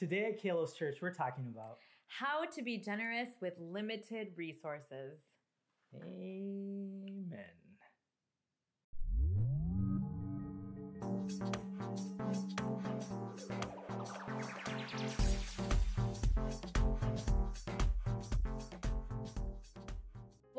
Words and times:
Today 0.00 0.24
at 0.32 0.42
Kalos 0.42 0.74
Church, 0.74 0.96
we're 1.02 1.12
talking 1.12 1.44
about 1.54 1.76
how 2.06 2.46
to 2.46 2.62
be 2.62 2.78
generous 2.78 3.28
with 3.42 3.52
limited 3.60 4.28
resources. 4.34 5.20
Amen. 5.94 7.44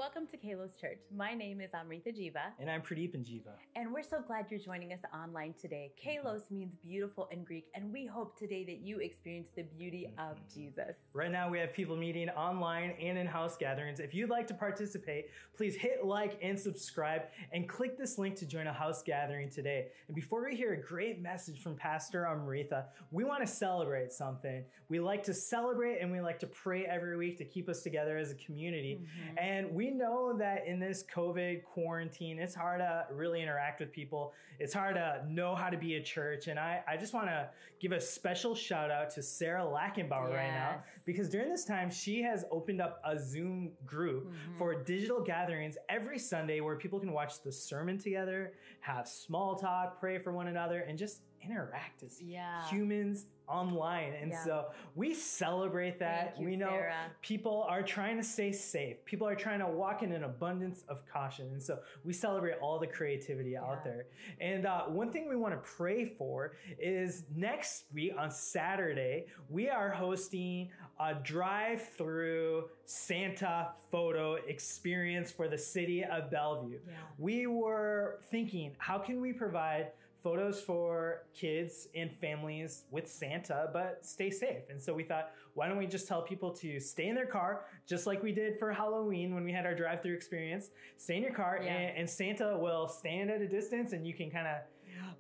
Welcome 0.02 0.26
to 0.32 0.38
Kalos 0.38 0.82
Church. 0.82 0.98
My 1.16 1.36
name 1.36 1.62
is 1.62 1.76
Amrita 1.76 2.10
Jiva. 2.10 2.54
And 2.60 2.72
I'm 2.72 2.82
Pradeep 2.82 3.14
and 3.14 3.24
Jiva. 3.24 3.52
And 3.76 3.94
we're 3.94 4.02
so 4.02 4.18
glad 4.26 4.48
you're 4.50 4.60
joining 4.60 4.94
us 4.94 5.02
online 5.14 5.54
today. 5.62 5.92
Kalos 6.04 6.38
mm-hmm. 6.46 6.56
means 6.56 6.74
beautiful 6.74 7.30
in 7.32 7.44
Greek, 7.44 7.68
and 7.76 7.94
we 7.94 8.08
hope 8.08 8.36
today 8.36 8.64
that 8.64 8.80
you 8.80 8.98
experience 8.98 9.50
the 9.56 9.62
beauty 9.62 10.10
mm-hmm. 10.10 10.32
of 10.32 10.38
Jesus. 10.52 10.96
Right 11.14 11.30
now, 11.30 11.52
we 11.52 11.60
have 11.60 11.72
people 11.72 11.96
meeting 11.96 12.30
online 12.30 12.96
and 13.00 13.16
in 13.16 13.28
house 13.28 13.58
gatherings. 13.58 14.00
If 14.00 14.16
you'd 14.16 14.32
like 14.32 14.48
to 14.48 14.56
participate, 14.56 15.26
please 15.56 15.76
hit 15.76 16.04
like 16.04 16.40
and 16.42 16.60
subscribe 16.60 17.26
and 17.54 17.70
click 17.70 17.96
this 17.96 18.18
link 18.18 18.36
to 18.38 18.48
join 18.48 18.66
a 18.66 18.74
house 18.74 19.04
gathering 19.04 19.52
today. 19.52 19.90
And 20.08 20.16
before 20.16 20.44
we 20.44 20.56
hear 20.56 20.74
a 20.74 20.82
great 20.82 21.22
message 21.22 21.62
from 21.62 21.76
Pastor 21.76 22.26
Amrita, 22.26 22.86
we 23.12 23.24
want 23.24 23.46
to 23.46 23.48
celebrate 23.48 24.12
something. 24.12 24.66
We 24.90 25.00
like 25.00 25.22
to 25.26 25.34
celebrate 25.36 26.00
and 26.00 26.12
we 26.12 26.22
like 26.22 26.40
to 26.40 26.48
pray 26.48 26.86
every 26.86 27.18
week 27.18 27.38
to 27.38 27.46
keep 27.46 27.70
us 27.70 27.84
together 27.84 28.18
as 28.18 28.32
a 28.32 28.36
community. 28.36 29.02
Mm-hmm. 29.04 29.38
And 29.38 29.72
we 29.72 29.91
know 29.94 30.36
that 30.38 30.66
in 30.66 30.80
this 30.80 31.04
COVID 31.14 31.64
quarantine, 31.64 32.40
it's 32.40 32.56
hard 32.56 32.80
to 32.80 33.06
really 33.12 33.42
interact 33.42 33.80
with 33.80 33.92
people. 33.92 34.34
It's 34.60 34.74
hard 34.74 34.96
to 34.96 35.24
know 35.30 35.56
how 35.56 35.70
to 35.70 35.78
be 35.78 35.96
a 35.96 36.02
church. 36.02 36.48
And 36.48 36.60
I, 36.60 36.84
I 36.88 36.98
just 36.98 37.14
want 37.14 37.28
to 37.28 37.50
give 37.80 37.92
a 37.92 38.02
special 38.02 38.56
shout 38.56 38.92
out 38.92 39.10
to 39.12 39.22
Sarah 39.22 39.64
Lackenbauer 39.64 40.30
yes. 40.30 40.36
right 40.36 40.52
now 40.52 40.82
because 41.06 41.30
during 41.30 41.50
this 41.50 41.66
time, 41.66 41.90
she 41.90 42.22
has 42.22 42.46
opened 42.52 42.82
up 42.82 43.02
a 43.06 43.20
Zoom 43.20 43.72
group 43.86 44.28
mm-hmm. 44.28 44.58
for 44.58 44.84
digital 44.84 45.22
gatherings 45.22 45.78
every 45.90 46.20
Sunday 46.20 46.62
where 46.62 46.76
people 46.76 47.00
can 47.00 47.12
watch 47.12 47.42
the 47.44 47.52
sermon 47.52 47.98
together, 47.98 48.54
have 48.82 49.08
small 49.08 49.56
talk, 49.56 50.00
pray 50.00 50.20
for 50.20 50.32
one 50.32 50.48
another, 50.48 50.82
and 50.82 50.98
just 50.98 51.22
interact 51.44 52.04
as 52.04 52.22
yeah. 52.22 52.68
humans 52.68 53.26
online. 53.48 54.14
And 54.14 54.32
yeah. 54.32 54.44
so 54.44 54.66
we 54.96 55.14
celebrate 55.14 56.00
that. 56.00 56.36
You, 56.40 56.46
we 56.46 56.56
know 56.56 56.70
Sarah. 56.70 56.96
people 57.22 57.66
are 57.68 57.84
trying 57.84 58.18
to 58.18 58.24
stay 58.24 58.52
safe. 58.52 59.04
People 59.06 59.28
are 59.28 59.36
trying 59.36 59.60
to 59.60 59.68
walk 59.68 60.04
in 60.04 60.12
an 60.14 60.24
abundance 60.24 60.84
of 60.88 61.06
caution. 61.06 61.48
And 61.52 61.62
so 61.62 61.80
we 62.06 62.14
celebrate 62.14 62.56
all 62.62 62.80
the 62.80 62.88
creativity 62.88 63.52
yeah. 63.52 63.64
out 63.64 63.84
there. 63.84 64.06
And 64.40 64.66
uh, 64.66 64.84
one 64.84 65.12
thing 65.12 65.28
we 65.28 65.36
want 65.36 65.54
to 65.54 65.70
pray 65.70 66.06
for 66.06 66.54
is 66.80 67.24
next 67.36 67.86
week 67.94 68.14
on 68.18 68.32
Saturday, 68.32 69.26
we 69.50 69.70
are 69.70 69.90
hosting 69.90 70.70
a 71.00 71.16
drive 71.16 71.82
through 71.98 72.70
Santa 72.86 73.70
photo 73.92 74.36
experience 74.48 75.32
for 75.32 75.48
the 75.48 75.58
city 75.58 76.04
of 76.04 76.30
Bellevue. 76.32 76.80
Yeah. 76.88 76.94
We 77.18 77.48
were 77.48 78.20
thinking, 78.30 78.76
how 78.78 78.98
can 78.98 79.20
we 79.20 79.34
provide 79.34 79.88
photos 80.22 80.62
for 80.62 81.24
kids 81.34 81.88
and 81.96 82.12
families 82.12 82.84
with 82.92 83.10
Santa, 83.10 83.70
but 83.74 84.06
stay 84.06 84.30
safe. 84.30 84.70
And 84.70 84.82
so 84.82 84.94
we 84.94 85.04
thought, 85.04 85.32
why 85.54 85.68
don't 85.68 85.78
we 85.78 85.88
just 85.88 86.08
tell 86.08 86.22
people 86.22 86.52
to 86.52 86.80
stay 86.80 87.08
in 87.08 87.16
their 87.16 87.26
car, 87.26 87.66
just 87.88 88.08
like 88.08 88.22
we 88.22 88.32
did 88.32 88.60
for 88.60 88.72
Halloween 88.72 89.34
when 89.34 89.44
we 89.44 89.52
had 89.52 89.66
our 89.66 89.76
drive 89.76 90.02
through 90.02 90.14
experience? 90.14 90.70
Stay 90.98 91.18
in 91.18 91.24
your 91.24 91.34
car, 91.34 91.60
yeah. 91.62 91.72
and, 91.72 91.98
and 91.98 92.10
Santa 92.10 92.58
will 92.58 92.88
stand 92.88 93.30
at 93.30 93.42
a 93.42 93.48
distance 93.48 93.94
and 93.94 94.06
you 94.06 94.14
can 94.14 94.30
kind 94.30 94.48
of 94.48 94.58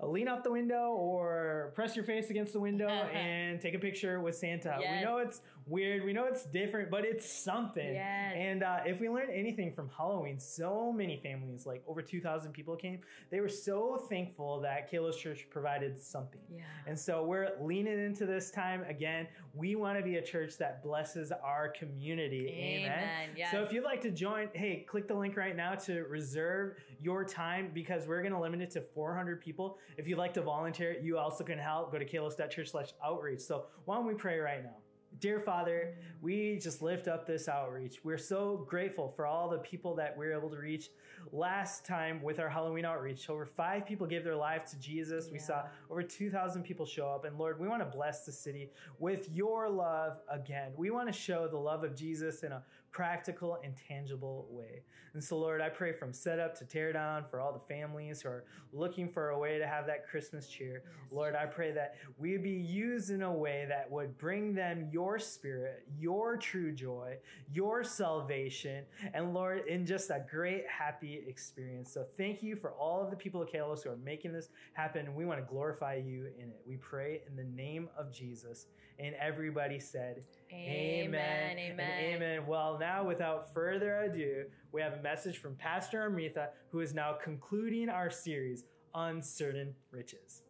lean 0.09 0.27
out 0.27 0.43
the 0.43 0.51
window 0.51 0.91
or 0.91 1.71
press 1.75 1.95
your 1.95 2.05
face 2.05 2.29
against 2.29 2.53
the 2.53 2.59
window 2.59 2.87
and 3.13 3.61
take 3.61 3.73
a 3.73 3.79
picture 3.79 4.19
with 4.19 4.35
Santa. 4.35 4.77
Yes. 4.79 4.99
We 4.99 5.05
know 5.05 5.17
it's 5.17 5.41
weird, 5.65 6.03
we 6.03 6.13
know 6.13 6.25
it's 6.25 6.45
different, 6.45 6.89
but 6.89 7.05
it's 7.05 7.31
something. 7.31 7.93
Yes. 7.93 8.33
And 8.35 8.63
uh, 8.63 8.79
if 8.85 8.99
we 8.99 9.09
learned 9.09 9.31
anything 9.33 9.73
from 9.73 9.89
Halloween, 9.95 10.39
so 10.39 10.91
many 10.91 11.19
families, 11.23 11.65
like 11.65 11.83
over 11.87 12.01
2,000 12.01 12.51
people 12.51 12.75
came, 12.75 12.99
they 13.29 13.39
were 13.39 13.49
so 13.49 14.05
thankful 14.09 14.59
that 14.61 14.91
Kalos 14.91 15.17
Church 15.17 15.47
provided 15.49 15.99
something. 15.99 16.41
Yeah. 16.49 16.63
And 16.87 16.97
so 16.97 17.23
we're 17.23 17.51
leaning 17.61 18.03
into 18.03 18.25
this 18.25 18.51
time 18.51 18.83
again. 18.87 19.27
We 19.53 19.75
want 19.75 19.97
to 19.97 20.03
be 20.03 20.17
a 20.17 20.21
church 20.21 20.57
that 20.57 20.83
blesses 20.83 21.31
our 21.43 21.69
community. 21.69 22.47
Amen. 22.47 22.91
Amen. 22.91 23.29
Yes. 23.35 23.51
So 23.51 23.61
if 23.61 23.71
you'd 23.71 23.83
like 23.83 24.01
to 24.01 24.11
join, 24.11 24.49
hey, 24.53 24.85
click 24.87 25.07
the 25.07 25.15
link 25.15 25.37
right 25.37 25.55
now 25.55 25.75
to 25.75 26.03
reserve 26.03 26.75
your 27.01 27.23
time 27.23 27.71
because 27.73 28.07
we're 28.07 28.21
going 28.21 28.33
to 28.33 28.39
limit 28.39 28.61
it 28.61 28.71
to 28.71 28.81
400 28.81 29.41
people. 29.41 29.77
If 29.97 30.07
you'd 30.07 30.17
like 30.17 30.33
to 30.35 30.41
volunteer, 30.41 30.97
you 31.01 31.17
also 31.17 31.43
can 31.43 31.57
help. 31.57 31.91
Go 31.91 31.99
to 31.99 32.05
kalos.church 32.05 32.69
slash 32.69 32.89
outreach. 33.03 33.41
So 33.41 33.65
why 33.85 33.95
don't 33.95 34.07
we 34.07 34.13
pray 34.13 34.39
right 34.39 34.63
now? 34.63 34.75
Dear 35.21 35.39
Father, 35.39 35.93
we 36.19 36.57
just 36.57 36.81
lift 36.81 37.07
up 37.07 37.27
this 37.27 37.47
outreach. 37.47 37.99
We're 38.03 38.17
so 38.17 38.65
grateful 38.67 39.07
for 39.07 39.27
all 39.27 39.49
the 39.49 39.59
people 39.59 39.93
that 39.97 40.17
we 40.17 40.25
are 40.25 40.33
able 40.35 40.49
to 40.49 40.57
reach. 40.57 40.89
Last 41.31 41.85
time 41.85 42.23
with 42.23 42.39
our 42.39 42.49
Halloween 42.49 42.85
outreach, 42.85 43.29
over 43.29 43.45
five 43.45 43.85
people 43.85 44.07
gave 44.07 44.23
their 44.23 44.35
life 44.35 44.65
to 44.71 44.79
Jesus. 44.79 45.27
Yeah. 45.27 45.33
We 45.33 45.37
saw 45.37 45.63
over 45.91 46.01
2,000 46.01 46.63
people 46.63 46.87
show 46.87 47.07
up. 47.07 47.25
And 47.25 47.37
Lord, 47.37 47.59
we 47.59 47.67
want 47.67 47.83
to 47.83 47.85
bless 47.85 48.25
the 48.25 48.31
city 48.31 48.71
with 48.97 49.29
your 49.31 49.69
love 49.69 50.19
again. 50.27 50.71
We 50.75 50.89
want 50.89 51.07
to 51.07 51.13
show 51.13 51.47
the 51.47 51.59
love 51.59 51.83
of 51.83 51.95
Jesus 51.95 52.41
in 52.41 52.51
a 52.51 52.63
practical 52.91 53.57
and 53.63 53.73
tangible 53.87 54.47
way. 54.49 54.83
And 55.13 55.23
so, 55.23 55.37
Lord, 55.37 55.61
I 55.61 55.69
pray 55.69 55.93
from 55.93 56.13
setup 56.13 56.57
to 56.59 56.65
tear 56.65 56.93
down 56.93 57.25
for 57.29 57.39
all 57.39 57.51
the 57.51 57.73
families 57.73 58.21
who 58.21 58.29
are 58.29 58.45
looking 58.73 59.09
for 59.09 59.29
a 59.29 59.39
way 59.39 59.57
to 59.57 59.67
have 59.67 59.85
that 59.87 60.07
Christmas 60.07 60.47
cheer. 60.47 60.83
Lord, 61.11 61.35
I 61.35 61.45
pray 61.45 61.71
that 61.73 61.95
we 62.17 62.37
be 62.37 62.51
used 62.51 63.09
in 63.09 63.21
a 63.21 63.33
way 63.33 63.65
that 63.67 63.89
would 63.89 64.17
bring 64.17 64.53
them 64.53 64.89
your 64.91 65.19
spirit, 65.19 65.85
your 65.97 66.37
true 66.37 66.71
joy, 66.71 67.17
your 67.53 67.83
salvation, 67.83 68.85
and 69.13 69.33
Lord, 69.33 69.67
in 69.67 69.85
just 69.85 70.09
a 70.09 70.23
great, 70.29 70.63
happy 70.67 71.23
experience. 71.27 71.93
So, 71.93 72.05
thank 72.17 72.41
you 72.43 72.55
for 72.55 72.71
all 72.71 73.01
of 73.03 73.09
the 73.09 73.17
people 73.17 73.41
of 73.41 73.49
Kalos 73.49 73.83
who 73.83 73.89
are 73.89 73.97
making 73.97 74.33
this 74.33 74.49
happen. 74.73 75.13
We 75.15 75.25
want 75.25 75.39
to 75.39 75.45
glorify 75.45 75.95
you 75.95 76.27
in 76.37 76.49
it. 76.49 76.61
We 76.65 76.77
pray 76.77 77.21
in 77.27 77.35
the 77.35 77.43
name 77.43 77.89
of 77.97 78.13
Jesus. 78.13 78.67
And 79.01 79.15
everybody 79.15 79.79
said, 79.79 80.23
Amen. 80.53 81.57
Amen. 81.57 82.13
Amen. 82.13 82.45
Well, 82.45 82.77
now, 82.79 83.03
without 83.03 83.51
further 83.53 84.01
ado, 84.01 84.45
we 84.71 84.81
have 84.81 84.93
a 84.93 85.01
message 85.01 85.39
from 85.39 85.55
Pastor 85.55 86.03
Amrita, 86.05 86.49
who 86.69 86.81
is 86.81 86.93
now 86.93 87.17
concluding 87.23 87.89
our 87.89 88.11
series, 88.11 88.65
Uncertain 88.93 89.73
Riches. 89.91 90.43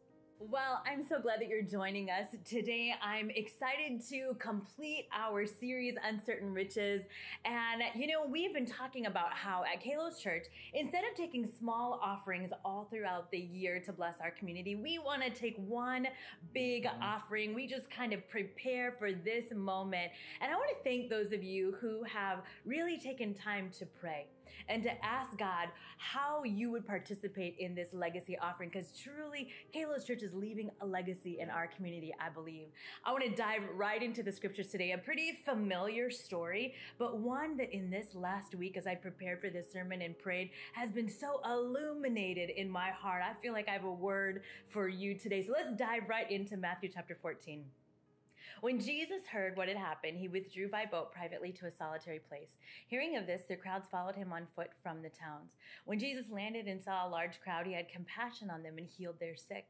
Well, 0.50 0.82
I'm 0.88 1.06
so 1.08 1.20
glad 1.20 1.40
that 1.40 1.50
you're 1.50 1.62
joining 1.62 2.10
us 2.10 2.26
today. 2.46 2.96
I'm 3.00 3.30
excited 3.30 4.02
to 4.10 4.36
complete 4.40 5.08
our 5.16 5.46
series, 5.46 5.96
Uncertain 6.04 6.52
Riches. 6.52 7.04
And, 7.46 7.84
you 7.96 8.08
know, 8.08 8.26
we've 8.28 8.52
been 8.52 8.66
talking 8.66 9.06
about 9.06 9.34
how 9.34 9.64
at 9.64 9.84
Kalos 9.84 10.20
Church, 10.20 10.46
instead 10.74 11.04
of 11.04 11.16
taking 11.16 11.48
small 11.60 12.00
offerings 12.02 12.50
all 12.66 12.88
throughout 12.92 13.30
the 13.30 13.38
year 13.38 13.80
to 13.82 13.94
bless 13.94 14.20
our 14.20 14.32
community, 14.32 14.74
we 14.74 14.98
want 14.98 15.22
to 15.22 15.30
take 15.30 15.56
one 15.58 16.08
big 16.56 16.88
offering. 17.02 17.54
We 17.54 17.68
just 17.68 17.92
kind 17.92 18.12
of 18.12 18.28
prepare 18.28 18.96
for 18.98 19.12
this 19.12 19.46
moment. 19.56 20.12
And 20.42 20.52
I 20.52 20.56
want 20.56 20.70
to 20.70 20.84
thank 20.84 21.10
those 21.10 21.34
of 21.34 21.44
you 21.44 21.76
who 21.80 22.04
have 22.04 22.40
really 22.66 22.98
taken 22.98 23.36
time 23.36 23.70
to 23.78 23.86
pray 23.86 24.26
and 24.68 24.84
to 24.84 25.06
ask 25.06 25.38
God 25.38 25.70
how 25.98 26.44
you 26.44 26.72
would 26.72 26.86
participate 26.86 27.56
in 27.60 27.76
this 27.76 27.94
legacy 27.94 28.38
offering. 28.40 28.70
Because 28.70 28.92
truly, 28.92 29.50
Kalos 29.76 30.06
Church 30.06 30.24
is 30.24 30.34
leaving 30.34 30.72
a 30.82 30.86
legacy 30.86 31.40
in 31.40 31.50
our 31.50 31.68
community, 31.68 32.14
I 32.20 32.30
believe. 32.30 32.68
I 33.06 33.12
want 33.12 33.24
to 33.24 33.36
dive 33.36 33.62
right 33.76 34.02
into 34.02 34.24
the 34.24 34.32
scriptures 34.32 34.68
today. 34.68 34.92
A 34.92 34.98
pretty 34.98 35.38
familiar 35.46 36.10
story, 36.10 36.74
but 36.98 37.18
one 37.18 37.58
that 37.58 37.74
in 37.74 37.90
this 37.90 38.16
last 38.16 38.56
week, 38.56 38.78
as 38.78 38.88
I 38.88 38.96
prepared 38.96 39.42
for 39.42 39.50
this 39.50 39.72
sermon 39.72 40.02
and 40.02 40.18
prayed, 40.18 40.50
has 40.74 40.92
been 40.92 41.10
so 41.10 41.42
illuminated 41.46 42.50
in 42.50 42.70
my 42.70 42.90
heart. 42.90 43.22
I 43.24 43.34
feel 43.42 43.54
like 43.54 43.70
I 43.70 43.74
have 43.74 43.84
a 43.84 43.92
word 43.92 44.44
for 44.70 44.88
you 44.88 45.18
today. 45.18 45.44
So 45.46 45.54
let's 45.54 45.72
dive 45.74 46.04
right 46.08 46.30
into 46.30 46.58
Matthew 46.58 46.90
chapter 46.94 47.18
14. 47.22 47.64
When 48.60 48.80
Jesus 48.80 49.26
heard 49.32 49.56
what 49.56 49.68
had 49.68 49.78
happened, 49.78 50.18
he 50.18 50.28
withdrew 50.28 50.70
by 50.70 50.86
boat 50.86 51.12
privately 51.12 51.52
to 51.54 51.66
a 51.68 51.72
solitary 51.72 52.20
place. 52.20 52.58
Hearing 52.88 53.18
of 53.18 53.26
this, 53.26 53.44
the 53.48 53.56
crowds 53.56 53.88
followed 53.90 54.16
him 54.16 54.34
on 54.34 54.46
foot 54.56 54.72
from 54.84 55.02
the 55.02 55.10
towns. 55.10 55.56
When 55.86 56.00
Jesus 56.00 56.30
landed 56.30 56.68
and 56.68 56.82
saw 56.82 57.08
a 57.08 57.10
large 57.10 57.40
crowd, 57.42 57.66
he 57.66 57.74
had 57.74 57.90
compassion 57.90 58.50
on 58.50 58.62
them 58.62 58.78
and 58.78 58.88
healed 58.88 59.20
their 59.20 59.36
sick. 59.36 59.66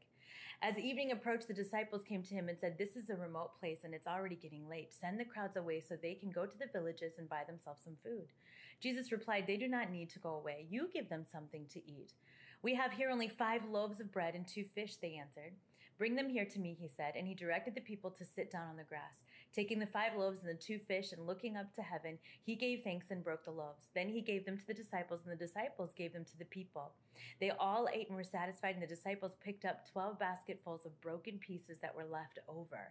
As 0.60 0.78
evening 0.78 1.10
approached, 1.10 1.48
the 1.48 1.54
disciples 1.54 2.02
came 2.02 2.22
to 2.22 2.34
him 2.34 2.48
and 2.48 2.58
said, 2.58 2.78
This 2.78 2.94
is 2.94 3.10
a 3.10 3.16
remote 3.16 3.58
place 3.58 3.80
and 3.84 3.92
it's 3.92 4.06
already 4.06 4.36
getting 4.36 4.68
late. 4.68 4.92
Send 4.92 5.18
the 5.18 5.24
crowds 5.24 5.56
away 5.56 5.80
so 5.80 5.96
they 5.96 6.14
can 6.14 6.30
go 6.30 6.46
to 6.46 6.58
the 6.58 6.70
villages 6.72 7.14
and 7.18 7.28
buy 7.28 7.42
themselves 7.46 7.80
some 7.84 7.96
food. 8.02 8.28
Jesus 8.80 9.10
replied, 9.10 9.46
They 9.46 9.56
do 9.56 9.66
not 9.66 9.90
need 9.90 10.10
to 10.10 10.20
go 10.20 10.34
away. 10.34 10.66
You 10.70 10.88
give 10.92 11.08
them 11.08 11.26
something 11.30 11.66
to 11.72 11.80
eat. 11.80 12.12
We 12.62 12.76
have 12.76 12.92
here 12.92 13.10
only 13.10 13.28
five 13.28 13.62
loaves 13.68 13.98
of 13.98 14.12
bread 14.12 14.36
and 14.36 14.46
two 14.46 14.64
fish, 14.72 14.96
they 14.96 15.14
answered. 15.20 15.54
Bring 16.02 16.16
them 16.16 16.28
here 16.28 16.46
to 16.46 16.58
me, 16.58 16.76
he 16.80 16.88
said, 16.88 17.14
and 17.16 17.28
he 17.28 17.34
directed 17.36 17.76
the 17.76 17.80
people 17.80 18.10
to 18.10 18.24
sit 18.24 18.50
down 18.50 18.66
on 18.66 18.76
the 18.76 18.82
grass. 18.82 19.22
Taking 19.54 19.78
the 19.78 19.86
five 19.86 20.16
loaves 20.16 20.40
and 20.40 20.50
the 20.50 20.60
two 20.60 20.80
fish 20.80 21.12
and 21.12 21.28
looking 21.28 21.56
up 21.56 21.72
to 21.74 21.80
heaven, 21.80 22.18
he 22.42 22.56
gave 22.56 22.82
thanks 22.82 23.12
and 23.12 23.22
broke 23.22 23.44
the 23.44 23.52
loaves. 23.52 23.86
Then 23.94 24.08
he 24.08 24.20
gave 24.20 24.44
them 24.44 24.58
to 24.58 24.66
the 24.66 24.74
disciples, 24.74 25.20
and 25.22 25.32
the 25.32 25.46
disciples 25.46 25.92
gave 25.96 26.12
them 26.12 26.24
to 26.24 26.36
the 26.36 26.44
people. 26.46 26.90
They 27.38 27.50
all 27.50 27.88
ate 27.92 28.08
and 28.08 28.16
were 28.16 28.24
satisfied, 28.24 28.74
and 28.74 28.82
the 28.82 28.88
disciples 28.88 29.36
picked 29.44 29.64
up 29.64 29.88
twelve 29.92 30.18
basketfuls 30.18 30.86
of 30.86 31.00
broken 31.00 31.38
pieces 31.38 31.78
that 31.82 31.94
were 31.94 32.04
left 32.04 32.40
over. 32.48 32.90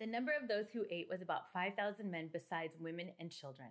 The 0.00 0.06
number 0.06 0.32
of 0.32 0.48
those 0.48 0.66
who 0.72 0.84
ate 0.90 1.08
was 1.08 1.22
about 1.22 1.52
5,000 1.52 2.10
men, 2.10 2.28
besides 2.32 2.74
women 2.80 3.12
and 3.20 3.30
children. 3.30 3.68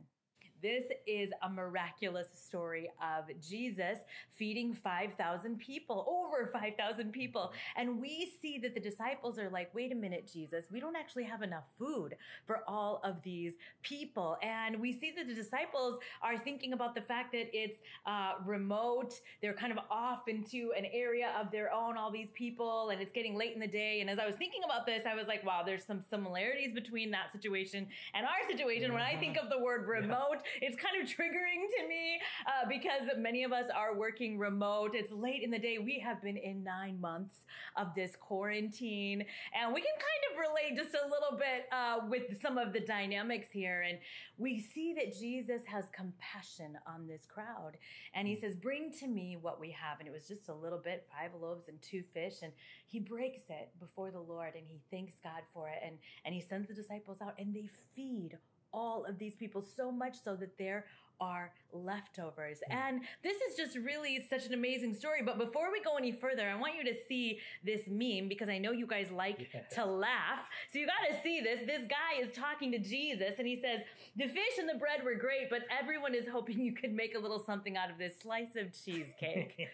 This 0.62 0.86
is 1.06 1.30
a 1.44 1.50
miraculous 1.50 2.28
story 2.34 2.90
of 3.02 3.26
Jesus 3.42 4.00
feeding 4.36 4.74
5,000 4.74 5.60
people, 5.60 6.06
over 6.08 6.48
5,000 6.48 7.12
people. 7.12 7.54
And 7.76 8.02
we 8.02 8.32
see 8.42 8.58
that 8.60 8.74
the 8.74 8.80
disciples 8.80 9.38
are 9.38 9.50
like, 9.50 9.74
wait 9.76 9.92
a 9.92 9.96
minute, 9.96 10.30
Jesus, 10.32 10.66
we 10.72 10.80
don't 10.80 10.96
actually 10.96 11.26
have 11.26 11.44
enough 11.44 11.66
food 11.78 12.16
for 12.46 12.62
all 12.68 13.02
of 13.04 13.22
these 13.24 13.54
people. 13.84 14.38
And 14.42 14.80
we 14.80 14.98
see 14.98 15.14
that 15.16 15.28
the 15.28 15.36
disciples 15.36 16.00
are 16.22 16.38
thinking 16.38 16.74
about 16.74 16.96
the 16.96 17.02
fact 17.02 17.34
that 17.34 17.56
it's 17.56 17.78
uh, 18.06 18.34
remote. 18.46 19.14
They're 19.42 19.54
kind 19.54 19.72
of 19.72 19.80
off 19.92 20.28
into 20.28 20.72
an 20.78 20.86
area 20.92 21.34
of 21.40 21.52
their 21.52 21.72
own, 21.72 21.98
all 21.98 22.12
these 22.12 22.30
people, 22.34 22.90
and 22.90 23.02
it's 23.02 23.12
getting 23.12 23.36
late 23.36 23.54
in 23.54 23.60
the 23.60 23.68
day. 23.68 24.02
And 24.02 24.10
as 24.10 24.18
I 24.18 24.26
was 24.26 24.36
thinking 24.36 24.62
about 24.66 24.86
this, 24.86 25.04
I 25.06 25.14
was 25.14 25.28
like, 25.28 25.46
wow, 25.46 25.62
there's 25.66 25.84
some 25.84 26.02
similarities 26.02 26.74
between 26.74 27.12
that 27.12 27.32
situation 27.32 27.88
and 28.14 28.26
our 28.26 28.50
situation. 28.50 28.94
When 28.94 29.04
I 29.04 29.16
think 29.18 29.38
of 29.38 29.50
the 29.50 29.60
word 29.60 29.88
remote, 29.88 30.38
it's 30.62 30.76
kind 30.76 31.02
of 31.02 31.08
triggering 31.08 31.66
to 31.80 31.88
me 31.88 32.20
uh, 32.46 32.68
because 32.68 33.10
many 33.18 33.44
of 33.44 33.52
us 33.52 33.66
are 33.76 33.96
working 33.96 34.38
remote. 34.38 34.92
It's 34.94 35.12
late 35.12 35.44
in 35.44 35.52
the 35.52 35.60
day. 35.60 35.78
We 35.78 36.00
have 36.00 36.22
been 36.22 36.38
in 36.38 36.64
nine 36.64 37.00
months 37.00 37.40
of 37.76 37.94
this 37.96 38.16
quarantine, 38.20 39.26
and 39.60 39.74
we 39.74 39.82
can 39.82 39.96
kind 39.96 40.24
of 40.32 40.50
relate 40.50 40.84
just 40.84 40.96
a 40.96 41.08
little 41.08 41.38
bit 41.38 41.68
uh, 41.72 42.08
with 42.10 42.42
some 42.42 42.58
of 42.58 42.74
the 42.74 42.80
dynamics 42.80 43.48
here. 43.52 43.84
And 43.88 43.98
we 44.38 44.60
see 44.60 44.94
that 44.94 45.18
Jesus 45.18 45.62
has 45.66 45.86
compassion 45.92 46.78
on 46.88 47.08
this 47.08 47.26
crowd, 47.28 47.78
and 48.14 48.28
he 48.28 48.36
says, 48.36 48.56
Bring 48.56 48.92
to 49.00 49.08
me 49.08 49.38
what 49.40 49.60
we 49.60 49.72
have. 49.72 50.00
And 50.00 50.08
it 50.08 50.12
was 50.12 50.28
just 50.28 50.50
a 50.50 50.54
little 50.54 50.80
bit 50.80 51.08
five 51.12 51.32
loaves 51.40 51.68
and 51.68 51.82
two 51.82 52.04
fish. 52.14 52.36
And 52.42 52.52
he 52.86 53.00
breaks 53.00 53.42
it 53.50 53.70
before 53.80 54.12
the 54.12 54.20
Lord 54.20 54.54
and 54.56 54.64
he 54.68 54.80
thanks 54.92 55.16
God 55.24 55.42
for 55.54 55.70
it. 55.70 55.80
And, 55.86 55.98
and 56.26 56.34
he 56.34 56.42
sends 56.42 56.68
the 56.68 56.74
disciples 56.74 57.18
out 57.22 57.34
and 57.38 57.54
they 57.54 57.70
feed 57.96 58.38
all 58.74 59.06
of 59.06 59.18
these 59.18 59.36
people 59.36 59.62
so 59.62 59.92
much 59.92 60.16
so 60.24 60.36
that 60.36 60.58
there 60.58 60.86
are 61.20 61.52
leftovers. 61.74 62.60
Mm. 62.72 62.76
And 62.76 63.02
this 63.24 63.38
is 63.38 63.56
just 63.56 63.78
really 63.78 64.26
such 64.30 64.46
an 64.46 64.54
amazing 64.54 64.94
story. 64.94 65.22
But 65.24 65.38
before 65.38 65.72
we 65.72 65.82
go 65.82 65.96
any 65.96 66.12
further, 66.12 66.48
I 66.48 66.56
want 66.56 66.76
you 66.76 66.84
to 66.86 66.96
see 67.08 67.40
this 67.64 67.82
meme 67.88 68.28
because 68.30 68.50
I 68.50 68.58
know 68.58 68.72
you 68.72 68.86
guys 68.86 69.12
like 69.12 69.50
yeah. 69.54 69.62
to 69.76 69.86
laugh. 69.86 70.40
So 70.72 70.80
you 70.80 70.86
got 70.86 71.16
to 71.16 71.22
see 71.22 71.42
this. 71.42 71.62
This 71.66 71.84
guy 71.90 72.22
is 72.22 72.32
talking 72.36 72.72
to 72.72 72.80
Jesus 72.80 73.36
and 73.38 73.48
he 73.48 73.60
says, 73.60 73.82
The 74.16 74.28
fish 74.28 74.58
and 74.60 74.70
the 74.70 74.76
bread 74.76 75.04
were 75.04 75.16
great, 75.16 75.50
but 75.50 75.64
everyone 75.78 76.14
is 76.14 76.26
hoping 76.32 76.60
you 76.60 76.74
could 76.74 76.94
make 76.94 77.16
a 77.16 77.20
little 77.20 77.44
something 77.44 77.78
out 77.78 77.90
of 77.90 77.98
this 77.98 78.20
slice 78.22 78.56
of 78.56 78.74
cheesecake. 78.74 79.56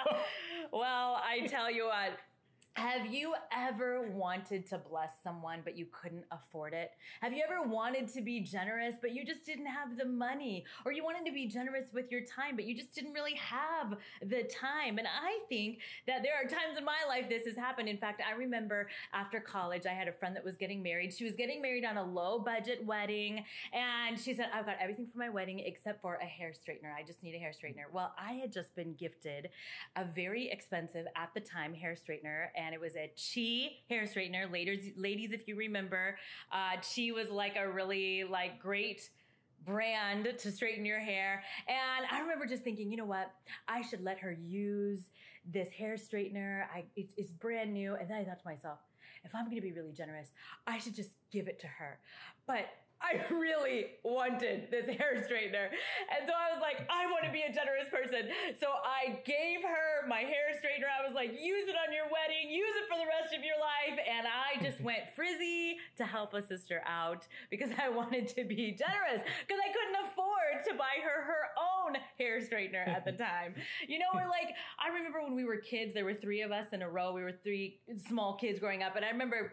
well, 0.72 1.20
I 1.22 1.46
tell 1.46 1.70
you 1.70 1.86
what, 1.86 2.18
have 2.74 3.06
you 3.06 3.34
ever 3.56 4.08
wanted 4.10 4.66
to 4.68 4.78
bless 4.78 5.10
someone, 5.22 5.60
but 5.64 5.76
you 5.76 5.86
couldn't 5.90 6.24
afford 6.30 6.72
it? 6.72 6.92
Have 7.20 7.32
you 7.32 7.42
ever 7.44 7.68
wanted 7.68 8.08
to 8.14 8.22
be 8.22 8.40
generous, 8.40 8.94
but 9.00 9.12
you 9.12 9.24
just 9.24 9.44
didn't 9.44 9.66
have 9.66 9.98
the 9.98 10.04
money? 10.04 10.64
Or 10.84 10.92
you 10.92 11.02
wanted 11.02 11.26
to 11.26 11.32
be 11.32 11.46
generous 11.46 11.86
with 11.92 12.10
your 12.10 12.20
time, 12.20 12.54
but 12.54 12.64
you 12.64 12.76
just 12.76 12.94
didn't 12.94 13.12
really 13.12 13.34
have 13.34 13.96
the 14.22 14.44
time? 14.44 14.98
And 14.98 15.06
I 15.06 15.40
think 15.48 15.80
that 16.06 16.22
there 16.22 16.32
are 16.34 16.48
times 16.48 16.78
in 16.78 16.84
my 16.84 16.98
life 17.08 17.28
this 17.28 17.44
has 17.44 17.56
happened. 17.56 17.88
In 17.88 17.98
fact, 17.98 18.22
I 18.26 18.36
remember 18.36 18.88
after 19.12 19.40
college, 19.40 19.84
I 19.84 19.92
had 19.92 20.06
a 20.06 20.12
friend 20.12 20.36
that 20.36 20.44
was 20.44 20.56
getting 20.56 20.82
married. 20.82 21.12
She 21.12 21.24
was 21.24 21.34
getting 21.34 21.60
married 21.60 21.84
on 21.84 21.96
a 21.96 22.04
low 22.04 22.38
budget 22.38 22.84
wedding. 22.84 23.44
And 23.72 24.18
she 24.18 24.32
said, 24.32 24.46
I've 24.54 24.66
got 24.66 24.76
everything 24.80 25.08
for 25.12 25.18
my 25.18 25.28
wedding 25.28 25.58
except 25.58 26.00
for 26.00 26.14
a 26.22 26.24
hair 26.24 26.52
straightener. 26.52 26.94
I 26.96 27.02
just 27.04 27.22
need 27.22 27.34
a 27.34 27.38
hair 27.38 27.52
straightener. 27.52 27.92
Well, 27.92 28.14
I 28.18 28.34
had 28.34 28.52
just 28.52 28.74
been 28.76 28.94
gifted 28.94 29.48
a 29.96 30.04
very 30.04 30.50
expensive 30.50 31.06
at 31.16 31.30
the 31.34 31.40
time 31.40 31.74
hair 31.74 31.94
straightener 31.94 32.46
and 32.60 32.74
it 32.74 32.80
was 32.80 32.94
a 32.96 33.10
Chi 33.16 33.76
hair 33.88 34.04
straightener. 34.04 34.50
Ladies, 34.50 34.92
ladies, 34.96 35.32
if 35.32 35.48
you 35.48 35.56
remember, 35.56 36.16
uh, 36.52 36.76
Chi 36.76 37.10
was 37.14 37.30
like 37.30 37.56
a 37.56 37.68
really 37.68 38.24
like 38.24 38.60
great 38.60 39.08
brand 39.64 40.28
to 40.38 40.52
straighten 40.52 40.84
your 40.84 41.00
hair. 41.00 41.42
And 41.68 42.06
I 42.10 42.20
remember 42.20 42.46
just 42.46 42.62
thinking, 42.62 42.90
you 42.90 42.96
know 42.96 43.04
what? 43.04 43.30
I 43.68 43.82
should 43.82 44.02
let 44.02 44.18
her 44.20 44.32
use 44.32 45.10
this 45.44 45.70
hair 45.70 45.96
straightener. 45.96 46.64
I, 46.74 46.84
it, 46.96 47.10
it's 47.16 47.30
brand 47.30 47.72
new. 47.72 47.94
And 47.94 48.08
then 48.08 48.18
I 48.18 48.24
thought 48.24 48.40
to 48.40 48.48
myself, 48.48 48.78
if 49.24 49.34
I'm 49.34 49.44
going 49.44 49.56
to 49.56 49.62
be 49.62 49.72
really 49.72 49.92
generous, 49.92 50.28
I 50.66 50.78
should 50.78 50.94
just 50.94 51.10
give 51.30 51.48
it 51.48 51.60
to 51.60 51.66
her. 51.66 51.98
But 52.46 52.66
I 53.00 53.24
really 53.32 53.96
wanted 54.04 54.68
this 54.70 54.86
hair 54.98 55.16
straightener. 55.24 55.72
And 56.12 56.28
so 56.28 56.32
I 56.36 56.52
was 56.52 56.60
like, 56.60 56.84
I 56.92 57.08
want 57.08 57.24
to 57.24 57.32
be 57.32 57.42
a 57.42 57.52
generous 57.52 57.88
person. 57.88 58.28
So 58.60 58.68
I 58.84 59.20
gave 59.24 59.64
her 59.64 60.06
my 60.06 60.20
hair 60.20 60.52
straightener. 60.60 60.86
I 60.86 61.04
was 61.04 61.14
like, 61.14 61.32
use 61.32 61.66
it 61.66 61.76
on 61.80 61.92
your 61.92 62.06
wedding, 62.12 62.52
use 62.52 62.76
it 62.76 62.86
for 62.92 63.00
the 63.00 63.08
rest 63.08 63.32
of 63.32 63.40
your 63.42 63.56
life. 63.56 63.96
And 64.04 64.28
I 64.28 64.60
just 64.62 64.80
went 64.84 65.08
frizzy 65.16 65.80
to 65.96 66.04
help 66.04 66.34
a 66.34 66.42
sister 66.44 66.82
out 66.86 67.26
because 67.50 67.70
I 67.80 67.88
wanted 68.00 68.28
to 68.36 68.44
be 68.44 68.76
generous 68.76 69.24
because 69.48 69.60
I 69.60 69.72
couldn't 69.72 69.98
afford 70.04 70.64
to 70.68 70.72
buy 70.76 71.00
her 71.00 71.24
her 71.24 71.44
own 71.56 71.96
hair 72.18 72.40
straightener 72.40 72.86
at 72.86 73.04
the 73.04 73.12
time. 73.12 73.54
You 73.88 73.98
know, 73.98 74.12
we're 74.14 74.28
like, 74.28 74.54
I 74.78 74.88
remember 74.92 75.22
when 75.22 75.34
we 75.34 75.44
were 75.44 75.56
kids, 75.56 75.94
there 75.94 76.04
were 76.04 76.14
three 76.14 76.42
of 76.42 76.52
us 76.52 76.66
in 76.72 76.82
a 76.82 76.88
row. 76.88 77.12
We 77.12 77.22
were 77.22 77.32
three 77.32 77.80
small 78.08 78.36
kids 78.36 78.60
growing 78.60 78.82
up. 78.82 78.96
And 78.96 79.04
I 79.04 79.10
remember 79.10 79.52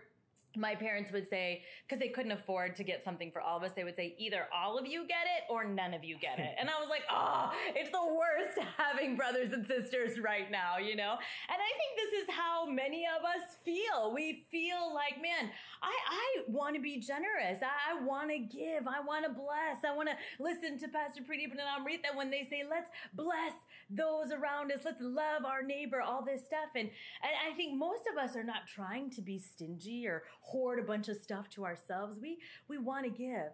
my 0.55 0.75
parents 0.75 1.11
would 1.11 1.29
say 1.29 1.63
because 1.85 1.99
they 1.99 2.09
couldn't 2.09 2.31
afford 2.31 2.75
to 2.75 2.83
get 2.83 3.03
something 3.03 3.31
for 3.31 3.41
all 3.41 3.57
of 3.57 3.63
us 3.63 3.71
they 3.75 3.83
would 3.83 3.95
say 3.95 4.15
either 4.17 4.47
all 4.55 4.77
of 4.77 4.85
you 4.85 5.07
get 5.07 5.25
it 5.37 5.43
or 5.49 5.63
none 5.65 5.93
of 5.93 6.03
you 6.03 6.17
get 6.19 6.39
it. 6.39 6.55
And 6.59 6.69
i 6.69 6.79
was 6.79 6.89
like 6.89 7.03
oh 7.11 7.51
it's 7.75 7.91
the 7.91 8.05
worst 8.05 8.57
having 8.77 9.15
brothers 9.15 9.51
and 9.53 9.65
sisters 9.65 10.19
right 10.19 10.49
now 10.49 10.77
you 10.77 10.95
know? 10.95 11.11
And 11.13 11.59
i 11.59 11.71
think 11.77 12.11
this 12.11 12.21
is 12.23 12.35
how 12.35 12.65
many 12.65 13.05
of 13.05 13.23
us 13.23 13.57
feel. 13.63 14.13
We 14.13 14.45
feel 14.51 14.93
like 14.93 15.21
man 15.21 15.51
i 15.81 15.93
i 16.09 16.43
want 16.47 16.75
to 16.75 16.81
be 16.81 16.99
generous. 16.99 17.61
I, 17.61 17.93
I 17.93 18.03
want 18.03 18.29
to 18.31 18.39
give. 18.39 18.87
I 18.87 19.01
want 19.05 19.25
to 19.25 19.31
bless. 19.31 19.83
I 19.85 19.95
want 19.95 20.09
to 20.09 20.15
listen 20.43 20.79
to 20.79 20.87
pastor 20.87 21.21
Preeti 21.21 21.49
and 21.51 21.59
amrita 21.59 22.09
when 22.15 22.29
they 22.29 22.47
say 22.49 22.63
let's 22.67 22.89
bless 23.13 23.53
those 23.89 24.31
around 24.31 24.71
us. 24.71 24.79
Let's 24.83 25.01
love 25.01 25.45
our 25.45 25.61
neighbor 25.61 26.01
all 26.01 26.23
this 26.23 26.41
stuff. 26.45 26.71
And 26.75 26.89
and 27.21 27.31
i 27.49 27.55
think 27.55 27.77
most 27.77 28.03
of 28.11 28.17
us 28.17 28.35
are 28.35 28.43
not 28.43 28.67
trying 28.67 29.09
to 29.11 29.21
be 29.21 29.39
stingy 29.39 30.07
or 30.07 30.23
hoard 30.47 30.79
a 30.79 30.83
bunch 30.83 31.09
of 31.09 31.17
stuff 31.17 31.49
to 31.49 31.65
ourselves. 31.65 32.19
We, 32.21 32.39
we 32.67 32.77
want 32.77 33.05
to 33.05 33.11
give. 33.11 33.51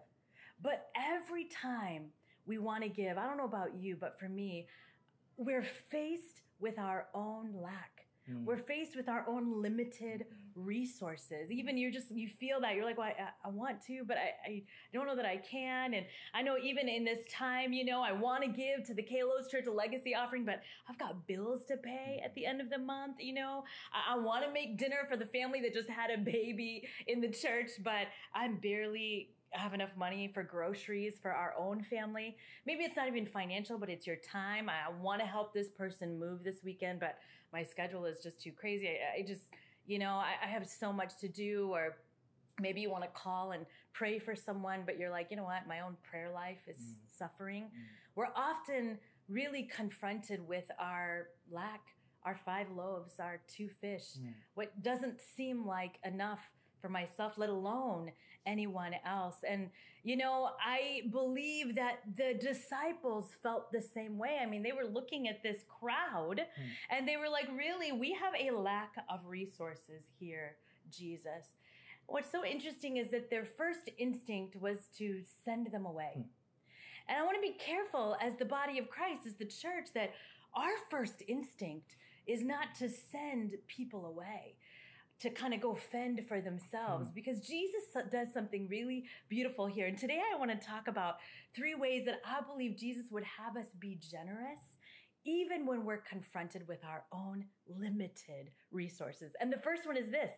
But 0.62 0.86
every 0.96 1.46
time 1.46 2.06
we 2.46 2.58
want 2.58 2.82
to 2.84 2.88
give, 2.88 3.18
I 3.18 3.26
don't 3.26 3.36
know 3.36 3.44
about 3.44 3.74
you, 3.74 3.96
but 3.96 4.18
for 4.18 4.28
me, 4.28 4.68
we're 5.36 5.66
faced 5.90 6.42
with 6.60 6.78
our 6.78 7.08
own 7.14 7.50
lack. 7.54 7.93
Mm. 8.30 8.44
We're 8.44 8.58
faced 8.58 8.96
with 8.96 9.08
our 9.08 9.26
own 9.28 9.60
limited 9.62 10.26
resources. 10.54 11.50
Even 11.50 11.76
you 11.76 11.90
just 11.90 12.10
you 12.10 12.28
feel 12.28 12.60
that 12.60 12.74
you're 12.74 12.84
like, 12.84 12.96
well, 12.96 13.08
I, 13.08 13.28
I 13.44 13.50
want 13.50 13.84
to, 13.86 14.04
but 14.06 14.16
I, 14.16 14.50
I 14.50 14.62
don't 14.92 15.06
know 15.06 15.16
that 15.16 15.26
I 15.26 15.36
can. 15.38 15.94
And 15.94 16.06
I 16.32 16.42
know 16.42 16.56
even 16.62 16.88
in 16.88 17.04
this 17.04 17.20
time, 17.30 17.72
you 17.72 17.84
know, 17.84 18.02
I 18.02 18.12
want 18.12 18.42
to 18.44 18.48
give 18.48 18.84
to 18.86 18.94
the 18.94 19.02
Kalos 19.02 19.50
Church 19.50 19.66
a 19.66 19.72
legacy 19.72 20.14
offering, 20.14 20.44
but 20.44 20.62
I've 20.88 20.98
got 20.98 21.26
bills 21.26 21.64
to 21.66 21.76
pay 21.76 22.20
at 22.24 22.34
the 22.34 22.46
end 22.46 22.60
of 22.60 22.70
the 22.70 22.78
month. 22.78 23.16
You 23.20 23.34
know, 23.34 23.64
I, 23.92 24.14
I 24.14 24.18
want 24.18 24.44
to 24.44 24.52
make 24.52 24.78
dinner 24.78 25.06
for 25.08 25.16
the 25.16 25.26
family 25.26 25.60
that 25.62 25.74
just 25.74 25.90
had 25.90 26.10
a 26.10 26.18
baby 26.18 26.88
in 27.06 27.20
the 27.20 27.30
church, 27.30 27.70
but 27.82 28.06
I'm 28.34 28.56
barely 28.56 29.30
have 29.54 29.72
enough 29.72 29.96
money 29.96 30.30
for 30.32 30.42
groceries 30.42 31.14
for 31.22 31.32
our 31.32 31.54
own 31.58 31.82
family. 31.82 32.36
Maybe 32.66 32.84
it's 32.84 32.96
not 32.96 33.06
even 33.06 33.24
financial, 33.26 33.78
but 33.78 33.88
it's 33.88 34.06
your 34.06 34.16
time. 34.16 34.68
I 34.68 34.90
want 35.00 35.20
to 35.20 35.26
help 35.26 35.54
this 35.54 35.68
person 35.68 36.18
move 36.18 36.42
this 36.42 36.56
weekend, 36.64 36.98
but 37.00 37.18
my 37.54 37.62
schedule 37.62 38.04
is 38.04 38.18
just 38.18 38.40
too 38.42 38.52
crazy. 38.52 38.88
I, 38.88 39.20
I 39.20 39.22
just, 39.22 39.44
you 39.86 39.98
know, 39.98 40.14
I, 40.14 40.32
I 40.42 40.48
have 40.48 40.66
so 40.66 40.92
much 40.92 41.16
to 41.20 41.28
do 41.28 41.70
or 41.72 41.96
maybe 42.60 42.80
you 42.80 42.90
want 42.90 43.04
to 43.04 43.10
call 43.10 43.52
and 43.52 43.64
pray 43.92 44.18
for 44.18 44.34
someone, 44.34 44.82
but 44.84 44.98
you're 44.98 45.10
like, 45.10 45.28
you 45.30 45.36
know 45.36 45.44
what? 45.44 45.66
My 45.66 45.80
own 45.80 45.96
prayer 46.02 46.30
life 46.34 46.58
is 46.66 46.76
mm. 46.76 46.94
suffering. 47.16 47.64
Mm. 47.64 47.68
We're 48.16 48.34
often 48.36 48.98
really 49.28 49.62
confronted 49.74 50.46
with 50.46 50.68
our 50.78 51.28
lack, 51.50 51.80
our 52.24 52.36
five 52.44 52.66
loaves, 52.70 53.20
our 53.20 53.40
two 53.48 53.68
fish, 53.80 54.04
mm. 54.20 54.32
what 54.54 54.82
doesn't 54.82 55.20
seem 55.36 55.66
like 55.66 55.98
enough 56.04 56.40
for 56.80 56.88
myself, 56.88 57.38
let 57.38 57.48
alone 57.48 58.10
anyone 58.46 58.92
else. 59.06 59.36
And, 59.48 59.70
you 60.02 60.16
know, 60.16 60.50
I 60.64 61.02
believe 61.10 61.74
that 61.76 62.00
the 62.16 62.34
disciples 62.34 63.30
felt 63.42 63.72
the 63.72 63.82
same 63.82 64.18
way. 64.18 64.38
I 64.42 64.46
mean, 64.46 64.62
they 64.62 64.72
were 64.72 64.88
looking 64.90 65.28
at 65.28 65.42
this 65.42 65.64
crowd 65.80 66.38
mm. 66.38 66.64
and 66.90 67.08
they 67.08 67.16
were 67.16 67.28
like, 67.28 67.48
really, 67.56 67.92
we 67.92 68.12
have 68.14 68.34
a 68.38 68.54
lack 68.56 68.94
of 69.08 69.20
resources 69.26 70.04
here, 70.18 70.56
Jesus. 70.90 71.54
What's 72.06 72.30
so 72.30 72.44
interesting 72.44 72.98
is 72.98 73.10
that 73.10 73.30
their 73.30 73.44
first 73.44 73.88
instinct 73.98 74.56
was 74.56 74.88
to 74.98 75.22
send 75.44 75.72
them 75.72 75.86
away. 75.86 76.12
Mm. 76.18 76.24
And 77.08 77.18
I 77.18 77.22
want 77.22 77.36
to 77.36 77.42
be 77.42 77.56
careful 77.58 78.16
as 78.20 78.34
the 78.36 78.44
body 78.44 78.78
of 78.78 78.88
Christ, 78.88 79.26
as 79.26 79.34
the 79.34 79.44
church, 79.44 79.88
that 79.94 80.14
our 80.54 80.72
first 80.90 81.22
instinct 81.28 81.96
is 82.26 82.42
not 82.42 82.74
to 82.78 82.88
send 82.88 83.52
people 83.66 84.06
away 84.06 84.54
to 85.24 85.30
kind 85.30 85.54
of 85.54 85.60
go 85.62 85.74
fend 85.74 86.20
for 86.28 86.42
themselves 86.42 87.08
mm. 87.08 87.14
because 87.14 87.40
Jesus 87.40 87.82
does 88.12 88.28
something 88.32 88.68
really 88.68 89.04
beautiful 89.30 89.66
here. 89.66 89.86
And 89.86 89.96
today 89.96 90.20
I 90.20 90.38
want 90.38 90.50
to 90.50 90.66
talk 90.66 90.86
about 90.86 91.14
three 91.56 91.74
ways 91.74 92.04
that 92.04 92.20
I 92.26 92.42
believe 92.42 92.76
Jesus 92.76 93.06
would 93.10 93.24
have 93.24 93.56
us 93.56 93.70
be 93.80 93.98
generous 94.00 94.60
even 95.24 95.64
when 95.64 95.86
we're 95.86 96.02
confronted 96.02 96.68
with 96.68 96.84
our 96.84 97.04
own 97.10 97.46
limited 97.66 98.50
resources. 98.70 99.32
And 99.40 99.50
the 99.50 99.58
first 99.64 99.86
one 99.86 99.96
is 99.96 100.10
this 100.10 100.30